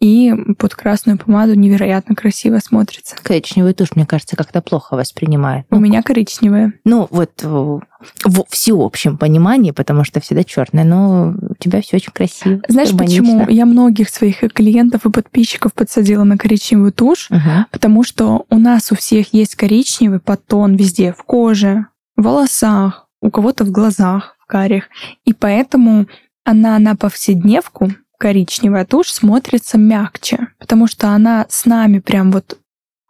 И 0.00 0.32
под 0.58 0.74
красную 0.74 1.18
помаду 1.18 1.54
невероятно 1.54 2.14
красиво 2.14 2.58
смотрится. 2.58 3.16
Коричневую 3.22 3.74
тушь, 3.74 3.94
мне 3.94 4.06
кажется, 4.06 4.34
как-то 4.34 4.62
плохо 4.62 4.96
воспринимает. 4.96 5.66
У 5.70 5.74
Ну, 5.74 5.80
меня 5.82 6.02
коричневая. 6.02 6.72
Ну, 6.84 7.06
вот 7.10 7.30
э, 7.42 7.46
в 7.46 8.44
всеобщем 8.48 9.18
понимании, 9.18 9.72
потому 9.72 10.04
что 10.04 10.20
всегда 10.20 10.42
черное, 10.42 10.84
но 10.84 11.34
у 11.38 11.54
тебя 11.58 11.82
все 11.82 11.96
очень 11.96 12.12
красиво. 12.12 12.62
Знаешь, 12.66 12.90
гармонично. 12.92 13.24
почему 13.24 13.50
я 13.50 13.66
многих 13.66 14.08
своих 14.08 14.38
клиентов 14.54 15.04
и 15.04 15.10
подписчиков 15.10 15.74
подсадила 15.74 16.24
на 16.24 16.38
коричневую 16.38 16.92
тушь? 16.92 17.28
Мгм. 17.28 17.66
Потому 17.70 18.02
что 18.02 18.46
у 18.48 18.56
нас 18.58 18.90
у 18.92 18.94
всех 18.96 19.34
есть 19.34 19.54
коричневый 19.54 20.20
подтон 20.20 20.76
везде, 20.76 21.12
в 21.12 21.22
коже, 21.24 21.86
в 22.16 22.22
волосах, 22.22 23.06
у 23.20 23.30
кого-то 23.30 23.64
в 23.64 23.70
глазах, 23.70 24.36
в 24.40 24.46
карих. 24.46 24.88
И 25.26 25.34
поэтому 25.34 26.06
она 26.44 26.78
на 26.78 26.96
повседневку, 26.96 27.90
коричневая 28.20 28.84
тушь, 28.84 29.10
смотрится 29.10 29.78
мягче, 29.78 30.48
потому 30.58 30.86
что 30.86 31.08
она 31.08 31.46
с 31.48 31.64
нами 31.64 32.00
прям 32.00 32.30
вот 32.30 32.58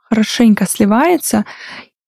хорошенько 0.09 0.66
сливается, 0.68 1.44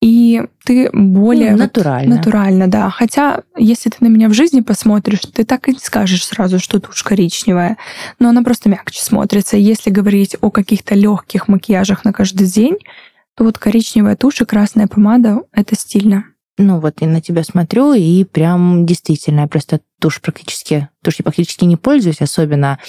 и 0.01 0.41
ты 0.65 0.89
более 0.93 1.51
Ну, 1.51 1.57
вот 1.57 1.75
натурально. 1.75 2.15
натурально, 2.15 2.67
да. 2.69 2.89
Хотя, 2.89 3.43
если 3.57 3.89
ты 3.89 3.97
на 3.99 4.07
меня 4.07 4.29
в 4.29 4.33
жизни 4.33 4.61
посмотришь, 4.61 5.19
ты 5.33 5.43
так 5.43 5.67
и 5.67 5.73
не 5.73 5.79
скажешь 5.79 6.25
сразу, 6.25 6.59
что 6.59 6.79
тушь 6.79 7.03
коричневая. 7.03 7.77
Но 8.19 8.29
она 8.29 8.41
просто 8.41 8.69
мягче 8.69 9.01
смотрится. 9.01 9.57
Если 9.57 9.89
говорить 9.89 10.37
о 10.39 10.49
каких-то 10.49 10.95
легких 10.95 11.47
макияжах 11.49 12.05
на 12.05 12.13
каждый 12.13 12.47
день, 12.47 12.77
то 13.35 13.43
вот 13.43 13.57
коричневая 13.57 14.15
тушь 14.15 14.41
и 14.41 14.45
красная 14.45 14.87
помада— 14.87 15.41
это 15.51 15.75
стильно. 15.75 16.25
Ну 16.65 16.79
вот 16.79 17.01
я 17.01 17.07
на 17.07 17.19
тебя 17.19 17.43
смотрю, 17.43 17.91
и 17.93 18.23
прям 18.23 18.85
действительно, 18.85 19.41
я 19.41 19.47
просто 19.47 19.81
тушь 19.99 20.21
практически, 20.21 20.87
тушь 21.03 21.15
я 21.19 21.23
практически 21.23 21.65
не 21.65 21.75
пользуюсь, 21.75 22.21
особенно 22.21 22.79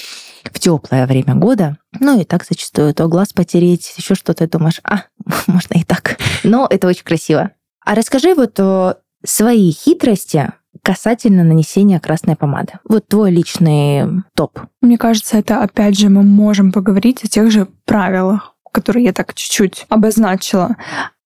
в 0.45 0.61
теплое 0.61 1.09
время 1.09 1.35
года. 1.35 1.79
Ну 1.99 2.21
и 2.21 2.25
так 2.25 2.45
зачастую 2.45 2.95
то 2.95 3.09
глаз 3.09 3.33
потереть, 3.33 3.93
еще 3.97 4.15
что-то, 4.15 4.49
думаешь, 4.49 4.81
а, 4.85 5.03
можно 5.49 5.75
и 5.75 5.83
так. 5.83 6.19
Но 6.45 6.69
это 6.71 6.87
очень 6.87 7.03
красиво. 7.03 7.51
А 7.85 7.97
расскажи 7.97 8.35
вот 8.35 8.61
о 8.61 8.99
свои 9.25 9.73
хитрости 9.73 10.53
касательно 10.83 11.43
нанесения 11.43 11.99
красной 11.99 12.37
помады. 12.37 12.75
Вот 12.89 13.09
твой 13.09 13.33
личный 13.33 14.23
топ. 14.37 14.61
Мне 14.81 14.99
кажется, 14.99 15.37
это 15.37 15.63
опять 15.63 15.99
же 15.99 16.11
мы 16.11 16.23
можем 16.23 16.71
поговорить 16.71 17.25
о 17.25 17.29
тех 17.29 17.51
же 17.51 17.67
правилах, 17.87 18.55
которые 18.71 19.05
я 19.07 19.13
так 19.13 19.35
чуть-чуть 19.35 19.87
обозначила. 19.89 20.77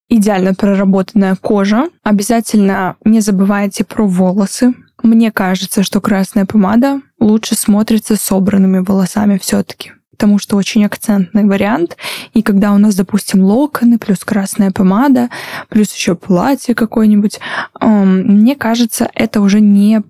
Идеально 0.09 0.55
проработанная 0.55 1.37
кожа. 1.37 1.89
Обязательно 2.03 2.97
не 3.05 3.21
забывайте 3.21 3.85
про 3.85 4.07
волосы. 4.07 4.75
Мне 5.03 5.31
кажется, 5.31 5.83
что 5.83 6.01
красная 6.01 6.47
помада 6.47 7.03
лучше 7.21 7.55
смотрится 7.55 8.17
собранными 8.17 8.79
волосами 8.79 9.39
все-таки 9.39 9.93
потому 10.19 10.41
что 10.41 10.57
очень 10.57 10.85
акцентный 10.85 11.45
вариант. 11.45 11.97
И 12.35 12.43
когда 12.43 12.73
у 12.73 12.79
нас, 12.79 12.97
допустим, 12.97 13.45
локоны, 13.45 13.99
плюс 13.99 14.25
красная 14.25 14.73
помада, 14.73 15.31
плюс 15.69 15.95
еще 15.95 16.17
платье 16.17 16.75
какое-нибудь, 16.75 17.39
эм, 17.81 18.23
мне 18.27 18.57
кажется, 18.57 19.09
это 19.15 19.41
уже 19.41 19.61
не 19.61 20.03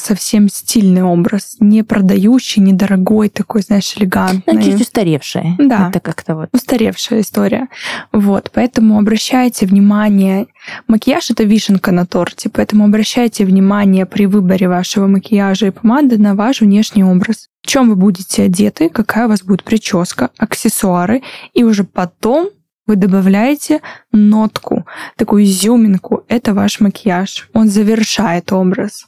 совсем 0.00 0.48
стильный 0.48 1.02
образ, 1.02 1.56
не 1.60 1.82
продающий, 1.82 2.62
недорогой, 2.62 3.28
такой, 3.28 3.62
знаешь, 3.62 3.96
элегантный. 3.96 4.54
Ну, 4.54 4.62
чуть 4.62 4.80
устаревший. 4.80 5.54
Да. 5.58 5.88
Это 5.90 6.00
как-то 6.00 6.34
вот. 6.34 6.48
Устаревшая 6.52 7.20
история. 7.20 7.68
Вот, 8.12 8.50
поэтому 8.52 8.98
обращайте 8.98 9.66
внимание. 9.66 10.46
Макияж— 10.88 11.30
это 11.32 11.44
вишенка 11.44 11.92
на 11.92 12.06
торте, 12.06 12.48
поэтому 12.48 12.84
обращайте 12.84 13.44
внимание 13.44 14.06
при 14.06 14.26
выборе 14.26 14.68
вашего 14.68 15.06
макияжа 15.06 15.66
и 15.66 15.70
помады 15.70 16.18
на 16.18 16.34
ваш 16.34 16.60
внешний 16.60 17.04
образ. 17.04 17.48
В 17.62 17.66
чем 17.66 17.88
вы 17.88 17.96
будете 17.96 18.44
одеты, 18.44 18.88
какая 18.88 19.26
у 19.26 19.28
вас 19.28 19.42
будет 19.42 19.64
прическа, 19.64 20.30
аксессуары, 20.38 21.22
и 21.52 21.64
уже 21.64 21.84
потом 21.84 22.50
вы 22.86 22.96
добавляете 22.96 23.80
нотку, 24.12 24.86
такую 25.16 25.44
изюминку. 25.44 26.24
Это 26.28 26.54
ваш 26.54 26.80
макияж. 26.80 27.48
Он 27.52 27.68
завершает 27.68 28.52
образ. 28.52 29.06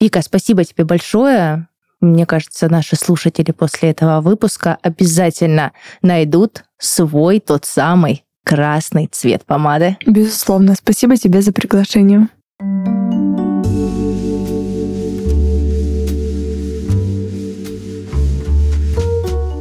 Вика, 0.00 0.22
спасибо 0.22 0.64
тебе 0.64 0.84
большое. 0.84 1.66
Мне 2.00 2.24
кажется, 2.24 2.68
наши 2.68 2.94
слушатели 2.94 3.50
после 3.50 3.90
этого 3.90 4.20
выпуска 4.20 4.78
обязательно 4.82 5.72
найдут 6.02 6.64
свой 6.78 7.40
тот 7.40 7.64
самый 7.64 8.24
красный 8.44 9.08
цвет 9.10 9.44
помады. 9.44 9.96
Безусловно. 10.06 10.76
Спасибо 10.76 11.16
тебе 11.16 11.42
за 11.42 11.52
приглашение. 11.52 12.28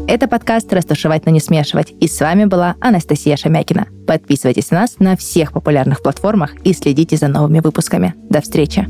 Это 0.08 0.28
подкаст 0.28 0.72
«Растушевать, 0.72 1.26
но 1.26 1.32
не 1.32 1.40
смешивать». 1.40 1.92
И 2.00 2.08
с 2.08 2.20
вами 2.22 2.46
была 2.46 2.76
Анастасия 2.80 3.36
Шамякина. 3.36 3.88
Подписывайтесь 4.08 4.72
на 4.72 4.82
нас 4.82 5.00
на 5.00 5.18
всех 5.18 5.52
популярных 5.52 6.02
платформах 6.02 6.56
и 6.64 6.74
следите 6.74 7.18
за 7.18 7.28
новыми 7.28 7.60
выпусками. 7.60 8.14
До 8.30 8.40
встречи! 8.40 8.88